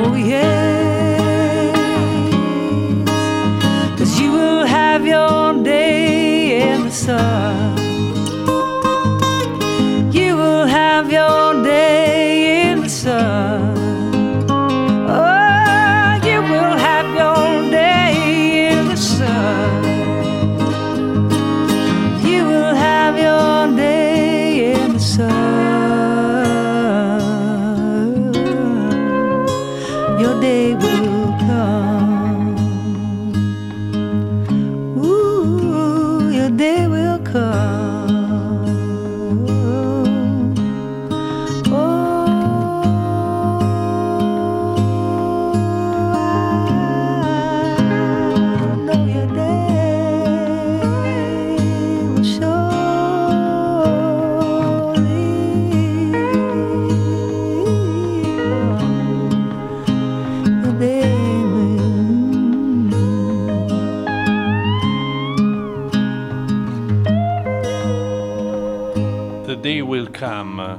Oh, 0.03 0.15
yes. 0.15 1.31
Cause 3.99 4.21
you 4.21 4.33
will 4.33 4.67
have 4.67 5.07
your 5.07 5.55
day 5.65 6.71
in 6.71 6.83
the 6.83 6.91
sun. 6.91 7.66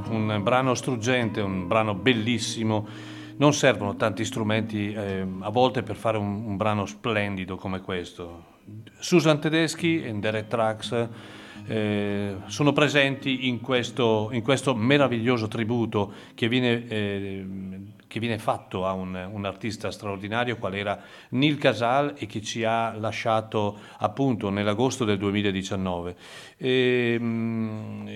Un 0.10 0.40
brano 0.44 0.74
struggente, 0.74 1.42
un 1.42 1.68
brano 1.68 1.94
bellissimo. 1.94 2.88
Non 3.38 3.54
servono 3.54 3.96
tanti 3.96 4.26
strumenti 4.26 4.92
eh, 4.94 5.26
a 5.40 5.50
volte 5.50 5.84
per 5.84 5.96
fare 5.96 6.18
un, 6.18 6.46
un 6.46 6.58
brano 6.58 6.86
splendido 6.86 7.56
come 7.56 7.82
questo. 7.82 8.56
Susan 9.00 9.40
Tedeschi 9.40 10.02
e 10.02 10.14
Derek 10.14 10.48
Trax 10.48 11.08
eh, 11.68 12.36
sono 12.46 12.74
presenti 12.74 13.48
in 13.48 13.60
questo, 13.60 14.30
in 14.32 14.42
questo 14.42 14.74
meraviglioso 14.74 15.48
tributo 15.48 16.12
che 16.34 16.48
viene, 16.48 16.88
eh, 16.88 17.46
che 18.08 18.20
viene 18.20 18.38
fatto 18.38 18.86
a 18.86 18.94
un, 18.94 19.30
un 19.32 19.46
artista 19.46 19.92
straordinario 19.92 20.58
qual 20.58 20.76
era 20.76 21.00
Neil 21.30 21.58
Casal 21.58 22.16
e 22.18 22.26
che 22.26 22.42
ci 22.42 22.64
ha 22.64 22.94
lasciato 22.94 23.78
appunto 23.98 24.50
nell'agosto 24.50 25.06
del 25.06 25.18
2019. 25.18 26.16
E, 26.58 27.18
mm, 27.20 28.08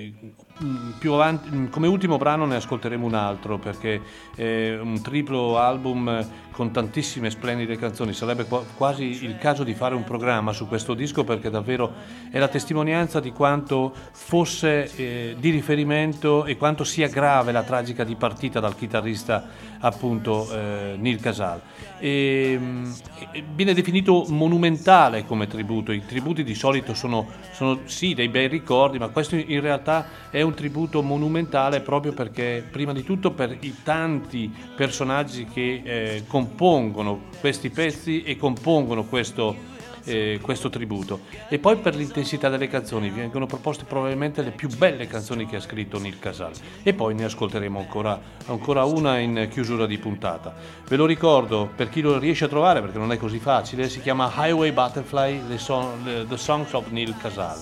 più 0.99 1.13
avanti, 1.13 1.69
come 1.69 1.87
ultimo 1.87 2.17
brano 2.17 2.45
ne 2.45 2.55
ascolteremo 2.55 3.05
un 3.05 3.13
altro 3.13 3.57
perché 3.57 4.01
è 4.35 4.77
un 4.79 5.01
triplo 5.01 5.57
album 5.57 6.25
con 6.51 6.71
tantissime 6.71 7.29
splendide 7.29 7.77
canzoni. 7.77 8.13
Sarebbe 8.13 8.45
qua- 8.45 8.63
quasi 8.75 9.23
il 9.23 9.37
caso 9.37 9.63
di 9.63 9.73
fare 9.73 9.95
un 9.95 10.03
programma 10.03 10.53
su 10.53 10.67
questo 10.67 10.93
disco 10.93 11.23
perché 11.23 11.49
davvero 11.49 11.93
è 12.29 12.37
la 12.37 12.47
testimonianza 12.47 13.19
di 13.19 13.31
quanto 13.31 13.93
fosse 14.11 14.93
eh, 14.95 15.35
di 15.39 15.49
riferimento 15.49 16.45
e 16.45 16.57
quanto 16.57 16.83
sia 16.83 17.07
grave 17.07 17.51
la 17.51 17.63
tragica 17.63 18.03
dipartita 18.03 18.59
dal 18.59 18.75
chitarrista 18.75 19.47
appunto 19.81 20.51
eh, 20.51 20.95
Neil 20.97 21.19
Casal. 21.19 21.61
E, 21.99 22.55
mm, 22.59 22.91
e 23.31 23.43
viene 23.53 23.73
definito 23.73 24.25
monumentale 24.29 25.25
come 25.25 25.47
tributo. 25.47 25.91
I 25.91 26.05
tributi 26.05 26.43
di 26.43 26.55
solito 26.55 26.93
sono, 26.93 27.27
sono 27.51 27.81
sì 27.85 28.13
dei 28.13 28.29
bei 28.29 28.47
ricordi, 28.47 28.97
ma 28.97 29.09
questo 29.09 29.35
in 29.35 29.61
realtà 29.61 30.29
è 30.29 30.41
un 30.41 30.53
tributo 30.53 31.01
monumentale 31.01 31.81
proprio 31.81 32.13
perché 32.13 32.65
prima 32.69 32.93
di 32.93 33.03
tutto 33.03 33.31
per 33.31 33.57
i 33.59 33.77
tanti 33.83 34.51
personaggi 34.75 35.45
che 35.45 35.81
eh, 35.83 36.23
compongono 36.27 37.29
questi 37.39 37.69
pezzi 37.69 38.23
e 38.23 38.37
compongono 38.37 39.03
questo, 39.05 39.69
eh, 40.03 40.39
questo 40.41 40.69
tributo 40.69 41.21
e 41.47 41.59
poi 41.59 41.77
per 41.77 41.95
l'intensità 41.95 42.49
delle 42.49 42.67
canzoni 42.67 43.09
vengono 43.09 43.45
proposte 43.45 43.85
probabilmente 43.85 44.41
le 44.41 44.51
più 44.51 44.69
belle 44.69 45.07
canzoni 45.07 45.45
che 45.45 45.57
ha 45.57 45.61
scritto 45.61 45.99
Neil 45.99 46.19
Casal 46.19 46.53
e 46.83 46.93
poi 46.93 47.13
ne 47.13 47.25
ascolteremo 47.25 47.79
ancora, 47.79 48.19
ancora 48.47 48.83
una 48.85 49.17
in 49.19 49.47
chiusura 49.49 49.85
di 49.85 49.97
puntata 49.97 50.53
ve 50.87 50.95
lo 50.95 51.05
ricordo 51.05 51.69
per 51.75 51.89
chi 51.89 52.01
lo 52.01 52.17
riesce 52.17 52.45
a 52.45 52.47
trovare 52.47 52.81
perché 52.81 52.97
non 52.97 53.11
è 53.11 53.17
così 53.17 53.39
facile 53.39 53.89
si 53.89 54.01
chiama 54.01 54.31
Highway 54.35 54.71
Butterfly 54.71 55.41
The, 55.47 55.57
Song- 55.57 56.27
the- 56.27 56.37
Songs 56.37 56.73
of 56.73 56.89
Neil 56.89 57.15
Casal 57.17 57.59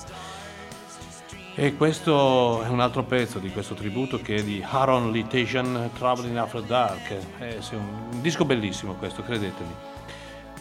e 1.55 1.75
questo 1.75 2.63
è 2.63 2.67
un 2.69 2.79
altro 2.79 3.03
pezzo 3.03 3.37
di 3.37 3.49
questo 3.51 3.73
tributo 3.73 4.21
che 4.21 4.35
è 4.35 4.43
di 4.43 4.63
Aaron 4.65 5.11
Litation 5.11 5.89
Traveling 5.93 6.37
After 6.37 6.61
Dark. 6.61 7.17
Eh, 7.39 7.57
sì, 7.59 7.75
un, 7.75 7.85
un 8.13 8.21
disco 8.21 8.45
bellissimo 8.45 8.93
questo, 8.93 9.23
credetemi. 9.23 9.88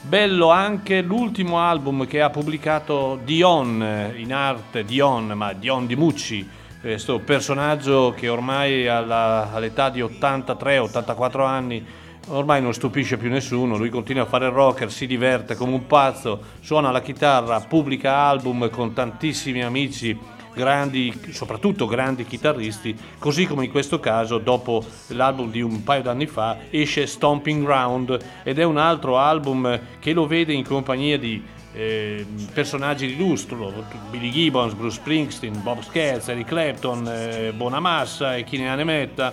Bello 0.00 0.50
anche 0.50 1.02
l'ultimo 1.02 1.58
album 1.58 2.06
che 2.06 2.22
ha 2.22 2.30
pubblicato 2.30 3.20
Dion 3.24 3.82
eh, 3.82 4.14
in 4.16 4.32
arte, 4.32 4.84
Dion, 4.84 5.26
ma 5.34 5.52
Dion 5.52 5.86
Di 5.86 5.96
Mucci, 5.96 6.48
questo 6.80 7.18
personaggio 7.18 8.14
che 8.16 8.28
ormai 8.28 8.86
alla- 8.88 9.50
all'età 9.52 9.90
di 9.90 10.00
83-84 10.00 11.44
anni 11.44 11.84
ormai 12.28 12.62
non 12.62 12.72
stupisce 12.72 13.18
più 13.18 13.28
nessuno, 13.28 13.76
lui 13.76 13.90
continua 13.90 14.22
a 14.22 14.26
fare 14.26 14.48
rocker, 14.48 14.90
si 14.90 15.06
diverte 15.06 15.56
come 15.56 15.72
un 15.72 15.86
pazzo, 15.86 16.40
suona 16.60 16.90
la 16.90 17.02
chitarra, 17.02 17.60
pubblica 17.60 18.14
album 18.14 18.70
con 18.70 18.92
tantissimi 18.94 19.62
amici 19.62 20.18
grandi, 20.58 21.14
soprattutto 21.30 21.86
grandi 21.86 22.24
chitarristi, 22.24 22.96
così 23.20 23.46
come 23.46 23.66
in 23.66 23.70
questo 23.70 24.00
caso 24.00 24.38
dopo 24.38 24.84
l'album 25.08 25.52
di 25.52 25.60
un 25.60 25.84
paio 25.84 26.02
d'anni 26.02 26.26
fa 26.26 26.56
esce 26.70 27.06
Stomping 27.06 27.64
Ground 27.64 28.18
ed 28.42 28.58
è 28.58 28.64
un 28.64 28.76
altro 28.76 29.18
album 29.18 29.80
che 30.00 30.12
lo 30.12 30.26
vede 30.26 30.52
in 30.52 30.64
compagnia 30.64 31.16
di 31.16 31.40
eh, 31.72 32.26
personaggi 32.52 33.06
di 33.06 33.16
lustro, 33.16 33.72
Billy 34.10 34.30
Gibbons, 34.30 34.72
Bruce 34.72 34.96
Springsteen, 34.96 35.62
Bob 35.62 35.80
Scherz, 35.82 36.28
Eric 36.28 36.48
Clapton, 36.48 37.06
eh, 37.08 37.52
Bonamassa 37.54 38.34
e 38.34 38.42
chi 38.42 38.58
ne 38.58 38.68
ha 38.68 38.74
ne 38.74 38.84
metta 38.84 39.32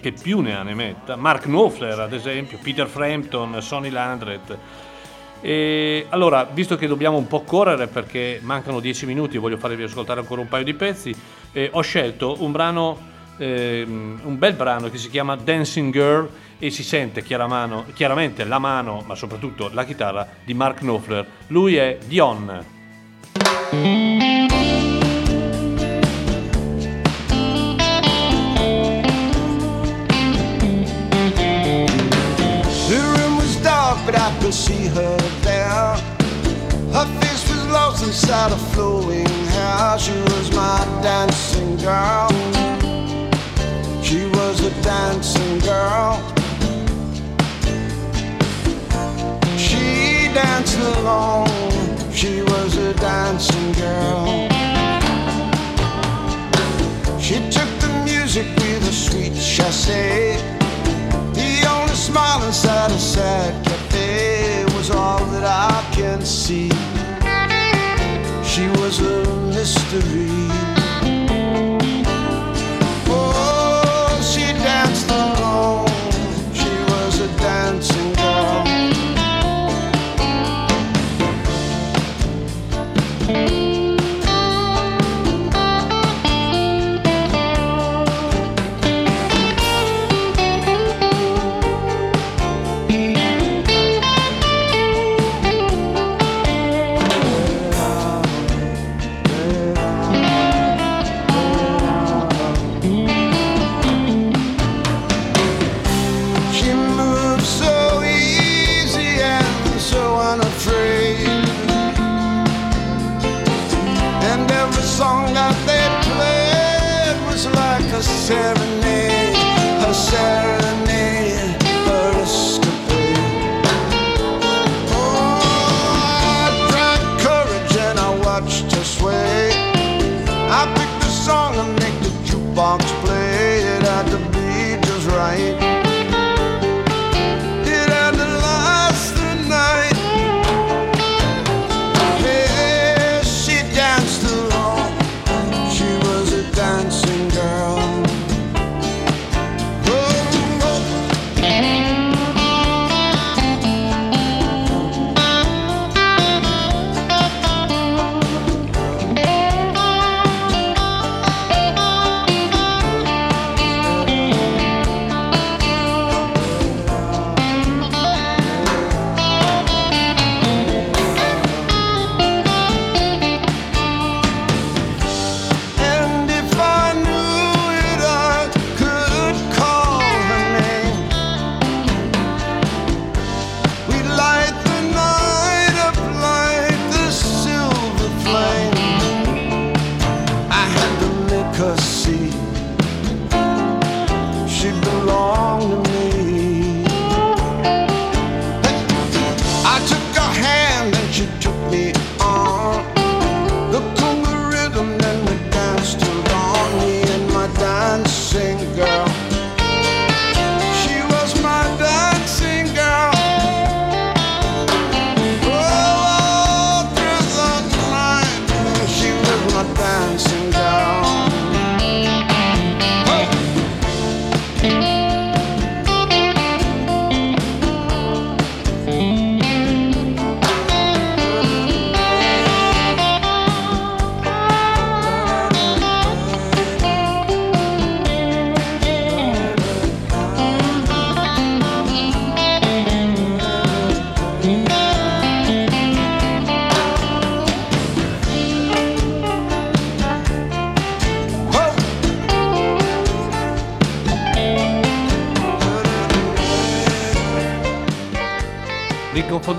che 0.00 0.12
più 0.12 0.38
ne 0.38 0.54
ha 0.54 0.62
ne 0.62 0.74
metta, 0.74 1.16
Mark 1.16 1.42
Knopfler 1.42 1.98
ad 1.98 2.12
esempio, 2.12 2.58
Peter 2.62 2.86
Frampton, 2.86 3.60
Sonny 3.60 3.90
Landreth. 3.90 4.86
E 5.40 6.06
allora, 6.08 6.44
visto 6.44 6.76
che 6.76 6.86
dobbiamo 6.86 7.16
un 7.16 7.26
po' 7.26 7.42
correre 7.42 7.86
perché 7.86 8.40
mancano 8.42 8.80
10 8.80 9.06
minuti 9.06 9.36
e 9.36 9.38
voglio 9.38 9.56
farvi 9.56 9.82
ascoltare 9.82 10.20
ancora 10.20 10.40
un 10.40 10.48
paio 10.48 10.64
di 10.64 10.74
pezzi, 10.74 11.14
eh, 11.52 11.70
ho 11.72 11.80
scelto 11.80 12.36
un 12.40 12.50
brano, 12.50 12.98
ehm, 13.38 14.20
un 14.24 14.38
bel 14.38 14.54
brano 14.54 14.90
che 14.90 14.98
si 14.98 15.08
chiama 15.10 15.36
Dancing 15.36 15.92
Girl 15.92 16.28
e 16.58 16.70
si 16.70 16.82
sente 16.82 17.22
chiaramano- 17.22 17.84
chiaramente 17.94 18.44
la 18.44 18.58
mano, 18.58 19.04
ma 19.06 19.14
soprattutto 19.14 19.70
la 19.72 19.84
chitarra 19.84 20.26
di 20.44 20.54
Mark 20.54 20.78
Knopfler. 20.78 21.26
Lui 21.48 21.76
è 21.76 21.98
Dion. 22.04 22.64
The 32.88 32.98
room 32.98 33.36
was 33.36 33.56
dark, 33.62 34.04
but 34.06 34.14
I 34.16 34.34
could 34.40 34.52
see 34.52 34.88
her. 34.88 35.27
Her 36.92 37.04
face 37.20 37.48
was 37.50 37.66
lost 37.66 38.02
inside 38.02 38.50
a 38.50 38.56
flowing 38.72 39.26
hair. 39.26 39.98
she 39.98 40.12
was 40.12 40.50
my 40.52 40.78
dancing 41.02 41.76
girl. 41.76 42.28
She 44.02 44.24
was 44.26 44.64
a 44.64 44.70
dancing 44.82 45.58
girl. 45.58 46.16
She 49.58 50.32
danced 50.32 50.78
alone, 50.78 51.48
she 52.10 52.40
was 52.42 52.76
a 52.78 52.94
dancing 52.94 53.72
girl. 53.72 54.48
She 57.20 57.34
took 57.50 57.70
the 57.84 58.02
music 58.06 58.46
with 58.56 58.88
a 58.88 58.92
sweet 58.92 59.34
chassé. 59.34 60.40
The 61.34 61.68
only 61.68 61.94
smile 61.94 62.42
inside 62.46 62.90
a 62.92 62.98
sad 62.98 63.52
cafe 63.66 64.67
was 64.88 64.96
all 64.96 65.24
that 65.26 65.44
I 65.44 65.94
can 65.94 66.24
see. 66.24 66.70
She 68.42 68.66
was 68.80 69.00
a 69.00 69.36
mystery. 69.46 70.77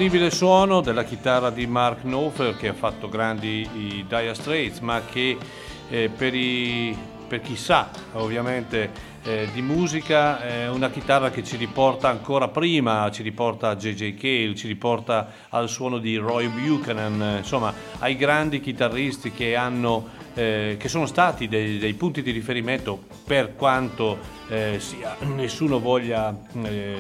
L'inconfondibile 0.10 0.32
suono 0.32 0.82
della 0.82 1.04
chitarra 1.04 1.52
di 1.52 1.68
Mark 1.68 2.02
Knopfler 2.02 2.58
che 2.58 2.70
ha 2.70 2.74
fatto 2.74 3.10
grandi 3.10 3.70
i 3.76 4.06
Dire 4.08 4.34
Straits, 4.34 4.80
ma 4.80 5.04
che 5.06 5.38
eh, 5.88 6.10
per, 6.10 6.34
i- 6.34 6.98
per 7.28 7.42
chi 7.42 7.56
sa 7.56 7.92
ovviamente 8.14 8.90
eh, 9.22 9.50
di 9.54 9.62
musica 9.62 10.42
è 10.42 10.68
una 10.68 10.90
chitarra 10.90 11.30
che 11.30 11.44
ci 11.44 11.58
riporta 11.58 12.10
ancora 12.10 12.48
prima, 12.48 13.12
ci 13.12 13.22
riporta 13.22 13.70
a 13.70 13.76
J.J. 13.76 14.16
Cale, 14.16 14.56
ci 14.56 14.66
riporta 14.68 15.30
al 15.50 15.70
suono 15.70 16.00
di 16.00 16.16
Roy 16.16 16.48
Buchanan, 16.48 17.36
insomma 17.38 17.72
ai 18.00 18.16
grandi 18.16 18.62
chitarristi 18.62 19.32
che 19.32 19.56
hanno 19.56 20.08
eh, 20.34 20.76
che 20.80 20.90
sono 20.90 21.06
stati 21.06 21.48
dei, 21.48 21.78
dei 21.78 21.94
punti 21.94 22.24
di 22.24 22.32
riferimento 22.32 23.00
per 23.26 23.54
quanto 23.56 24.18
eh, 24.48 24.78
sia, 24.80 25.16
nessuno 25.36 25.80
voglia 25.80 26.36
eh, 26.64 26.98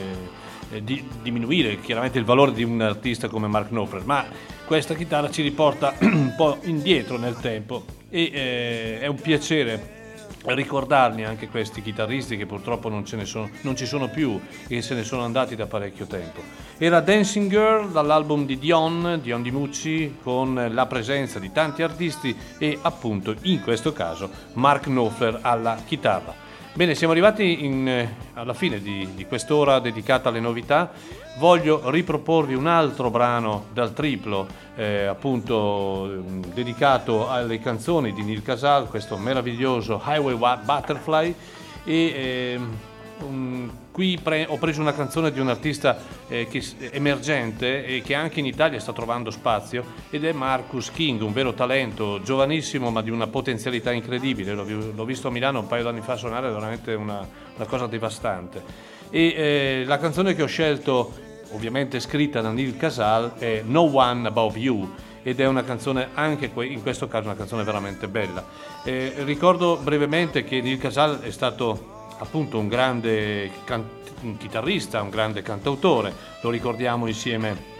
eh, 0.72 0.84
di- 0.84 1.04
diminuire 1.22 1.80
chiaramente 1.80 2.18
il 2.18 2.26
valore 2.26 2.54
di 2.54 2.64
un 2.64 2.82
artista 2.82 3.28
come 3.28 3.48
Mark 3.48 3.70
Knopfler, 3.70 4.06
ma 4.06 4.26
questa 4.66 4.94
chitarra 4.94 5.30
ci 5.30 5.42
riporta 5.42 5.96
un 6.02 6.34
po' 6.36 6.58
indietro 6.64 7.18
nel 7.18 7.36
tempo 7.36 7.86
e 8.10 8.32
eh, 8.34 9.00
è 9.02 9.08
un 9.08 9.20
piacere 9.20 9.98
ricordarli 10.46 11.24
anche 11.24 11.50
questi 11.50 11.82
chitarristi 11.82 12.38
che 12.38 12.46
purtroppo 12.46 12.90
non, 12.90 13.06
sono, 13.06 13.50
non 13.62 13.76
ci 13.76 13.86
sono 13.86 14.10
più 14.10 14.40
e 14.68 14.82
se 14.82 14.96
ne 14.96 15.04
sono 15.04 15.24
andati 15.24 15.56
da 15.56 15.68
parecchio 15.68 16.06
tempo. 16.06 16.42
Era 16.78 17.02
Dancing 17.02 17.50
Girl 17.50 17.92
dall'album 17.92 18.46
di 18.46 18.58
Dion, 18.58 19.20
Dion 19.22 19.42
Di 19.42 19.52
Mucci, 19.52 20.18
con 20.24 20.70
la 20.72 20.86
presenza 20.86 21.40
di 21.40 21.52
tanti 21.52 21.82
artisti 21.82 22.36
e 22.58 22.78
appunto 22.82 23.36
in 23.42 23.62
questo 23.62 23.92
caso 23.92 24.30
Mark 24.54 24.84
Knopfler 24.84 25.40
alla 25.42 25.78
chitarra. 25.86 26.48
Bene, 26.80 26.96
siamo 26.96 27.12
arrivati 27.12 27.66
in, 27.66 27.90
eh, 27.90 28.16
alla 28.36 28.54
fine 28.54 28.80
di, 28.80 29.06
di 29.14 29.26
quest'ora 29.26 29.80
dedicata 29.80 30.30
alle 30.30 30.40
novità. 30.40 30.90
Voglio 31.38 31.90
riproporvi 31.90 32.54
un 32.54 32.68
altro 32.68 33.10
brano 33.10 33.66
dal 33.74 33.92
triplo, 33.92 34.48
eh, 34.78 35.04
appunto 35.04 36.06
ehm, 36.10 36.46
dedicato 36.54 37.30
alle 37.30 37.60
canzoni 37.60 38.14
di 38.14 38.24
Neil 38.24 38.42
Casal, 38.44 38.88
questo 38.88 39.18
meraviglioso 39.18 40.02
Highway 40.02 40.34
Wa- 40.36 40.62
Butterfly. 40.64 41.36
E 41.84 42.14
ehm, 42.16 42.78
um, 43.22 43.72
qui 43.92 44.20
pre- 44.22 44.46
ho 44.48 44.58
preso 44.58 44.82
una 44.82 44.94
canzone 44.94 45.32
di 45.32 45.40
un 45.40 45.50
artista 45.50 45.98
eh, 46.28 46.48
che, 46.48 46.64
emergente 46.92 47.86
e 47.86 48.02
che 48.02 48.14
anche 48.16 48.40
in 48.40 48.46
Italia 48.46 48.80
sta 48.80 48.94
trovando 48.94 49.32
spazio 49.32 49.84
ed 50.10 50.26
è 50.26 50.32
Marcus 50.32 50.92
King, 50.92 51.22
un 51.22 51.34
vero 51.34 51.54
talento, 51.54 52.22
giovanissimo 52.22 52.92
ma 52.92 53.02
di 53.02 53.10
una 53.10 53.28
potenzialità 53.28 53.92
incredibile. 53.92 54.54
L'ho, 54.54 54.66
l'ho 54.94 55.06
visto 55.06 55.28
a 55.28 55.32
Milano 55.32 55.60
un 55.60 55.68
paio 55.68 55.84
d'anni 55.84 56.02
fa 56.02 56.16
suonare, 56.16 56.50
è 56.50 56.52
veramente 56.52 56.94
una, 56.94 57.28
una 57.56 57.66
cosa 57.66 57.88
devastante. 57.88 58.64
E 59.10 59.34
eh, 59.36 59.84
la 59.86 59.98
canzone 59.98 60.36
che 60.36 60.44
ho 60.44 60.48
scelto, 60.48 61.14
ovviamente 61.52 62.00
scritta 62.00 62.42
da 62.42 62.52
Neil 62.52 62.78
Casal, 62.78 63.34
è 63.38 63.64
No 63.66 63.82
One 63.82 64.28
Above 64.28 64.60
You 64.60 64.90
ed 65.22 65.40
è 65.40 65.46
una 65.46 65.64
canzone 65.64 66.10
anche 66.14 66.50
in 66.56 66.82
questo 66.82 67.08
caso 67.08 67.26
una 67.26 67.36
canzone 67.36 67.64
veramente 67.64 68.08
bella. 68.08 68.46
Eh, 68.84 69.14
ricordo 69.18 69.78
brevemente 69.78 70.44
che 70.44 70.62
Neil 70.62 70.78
Casal 70.78 71.20
è 71.20 71.32
stato 71.32 71.99
appunto 72.20 72.60
un 72.60 72.68
grande 72.68 73.52
can- 73.64 73.98
un 74.22 74.38
chitarrista, 74.38 75.02
un 75.02 75.10
grande 75.10 75.42
cantautore, 75.42 76.14
lo 76.42 76.50
ricordiamo 76.50 77.08
insieme 77.08 77.78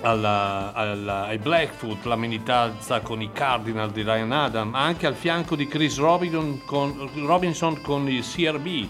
alla, 0.00 0.72
alla, 0.72 1.26
ai 1.26 1.38
Blackfoot, 1.38 2.04
la 2.04 2.16
militanza 2.16 3.00
con 3.00 3.20
i 3.20 3.30
Cardinal 3.32 3.90
di 3.90 4.02
Ryan 4.02 4.32
Adam, 4.32 4.74
anche 4.74 5.06
al 5.06 5.14
fianco 5.14 5.56
di 5.56 5.66
Chris 5.66 5.98
Robinson 5.98 6.62
con, 6.64 7.08
Robinson 7.24 7.80
con 7.80 8.08
il 8.08 8.22
CRB, 8.22 8.86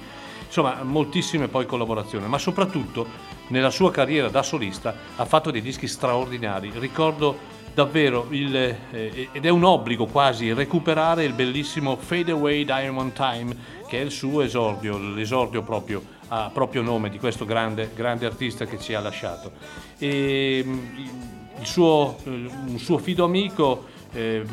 insomma 0.47 0.83
moltissime 0.83 1.49
poi 1.49 1.67
collaborazioni, 1.67 2.27
ma 2.27 2.39
soprattutto 2.39 3.07
nella 3.49 3.71
sua 3.71 3.91
carriera 3.91 4.29
da 4.29 4.43
solista 4.43 4.95
ha 5.17 5.25
fatto 5.25 5.51
dei 5.51 5.63
dischi 5.63 5.87
straordinari. 5.87 6.73
Ricordo 6.75 7.57
davvero 7.79 8.27
il, 8.31 8.57
eh, 8.57 9.29
ed 9.31 9.45
è 9.45 9.49
un 9.51 9.63
obbligo 9.63 10.07
quasi 10.07 10.53
recuperare 10.53 11.25
il 11.25 11.33
bellissimo 11.33 11.97
Fade 11.97 12.33
Away 12.33 12.65
Diamond 12.65 13.13
Time 13.13 13.57
che 13.89 13.99
è 13.99 14.03
il 14.03 14.11
suo 14.11 14.43
esordio, 14.43 14.99
l'esordio 14.99 15.63
proprio 15.63 16.03
a 16.29 16.51
proprio 16.53 16.83
nome 16.83 17.09
di 17.09 17.19
questo 17.19 17.45
grande, 17.45 17.91
grande 17.95 18.27
artista 18.27 18.67
che 18.67 18.79
ci 18.79 18.95
ha 18.95 19.01
lasciato. 19.01 19.53
E, 19.99 20.63
mm, 20.65 20.79
suo, 21.63 22.17
eh, 22.25 22.31
un 22.67 22.79
suo 22.79 22.99
fido 22.99 23.25
amico 23.25 23.87
eh, 24.13 24.45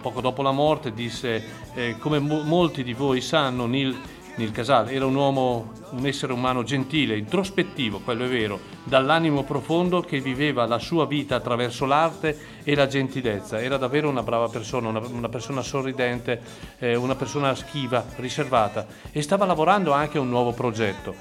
poco 0.00 0.20
dopo 0.20 0.42
la 0.42 0.52
morte 0.52 0.92
disse 0.92 1.44
eh, 1.74 1.96
come 1.98 2.18
mo- 2.18 2.42
molti 2.42 2.82
di 2.82 2.94
voi 2.94 3.20
sanno 3.20 3.66
Neil 3.66 3.96
Nil 4.38 4.52
Casal 4.52 4.88
era 4.90 5.04
un 5.04 5.16
uomo, 5.16 5.72
un 5.90 6.06
essere 6.06 6.32
umano 6.32 6.62
gentile, 6.62 7.18
introspettivo, 7.18 7.98
quello 7.98 8.24
è 8.24 8.28
vero, 8.28 8.60
dall'animo 8.84 9.42
profondo 9.42 10.00
che 10.00 10.20
viveva 10.20 10.64
la 10.64 10.78
sua 10.78 11.06
vita 11.06 11.34
attraverso 11.34 11.86
l'arte 11.86 12.38
e 12.62 12.76
la 12.76 12.86
gentilezza. 12.86 13.60
Era 13.60 13.78
davvero 13.78 14.08
una 14.08 14.22
brava 14.22 14.48
persona, 14.48 14.90
una, 14.90 15.00
una 15.00 15.28
persona 15.28 15.60
sorridente, 15.60 16.40
eh, 16.78 16.94
una 16.94 17.16
persona 17.16 17.52
schiva, 17.56 18.04
riservata 18.18 18.86
e 19.10 19.22
stava 19.22 19.44
lavorando 19.44 19.90
anche 19.90 20.18
a 20.18 20.20
un 20.20 20.28
nuovo 20.28 20.52
progetto. 20.52 21.16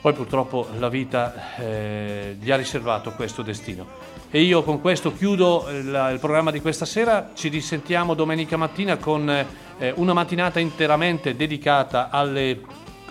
Poi 0.00 0.14
purtroppo 0.14 0.66
la 0.78 0.88
vita 0.88 1.56
eh, 1.58 2.38
gli 2.40 2.50
ha 2.50 2.56
riservato 2.56 3.12
questo 3.12 3.42
destino. 3.42 4.13
E 4.34 4.40
io 4.40 4.64
con 4.64 4.80
questo 4.80 5.14
chiudo 5.14 5.64
il, 5.70 6.10
il 6.12 6.18
programma 6.18 6.50
di 6.50 6.60
questa 6.60 6.84
sera, 6.84 7.30
ci 7.34 7.46
risentiamo 7.46 8.14
domenica 8.14 8.56
mattina 8.56 8.96
con 8.96 9.28
eh, 9.30 9.92
una 9.94 10.12
mattinata 10.12 10.58
interamente 10.58 11.36
dedicata 11.36 12.10
alle, 12.10 12.58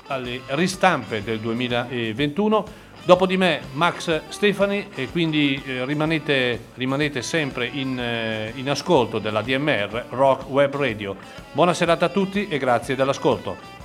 alle 0.07 0.41
ristampe 0.47 1.23
del 1.23 1.39
2021. 1.39 2.65
Dopo 3.05 3.25
di 3.25 3.37
me 3.37 3.61
Max 3.71 4.23
Stefani 4.27 4.89
e 4.93 5.07
quindi 5.11 5.63
eh, 5.65 5.85
rimanete, 5.85 6.59
rimanete, 6.73 7.21
sempre 7.21 7.67
in, 7.67 7.97
eh, 7.97 8.51
in 8.55 8.69
ascolto 8.69 9.19
della 9.19 9.41
DMR 9.41 10.07
Rock 10.09 10.49
Web 10.49 10.75
Radio. 10.75 11.15
Buona 11.53 11.73
serata 11.73 12.07
a 12.07 12.09
tutti 12.09 12.49
e 12.49 12.57
grazie 12.57 12.97
dell'ascolto. 12.97 13.82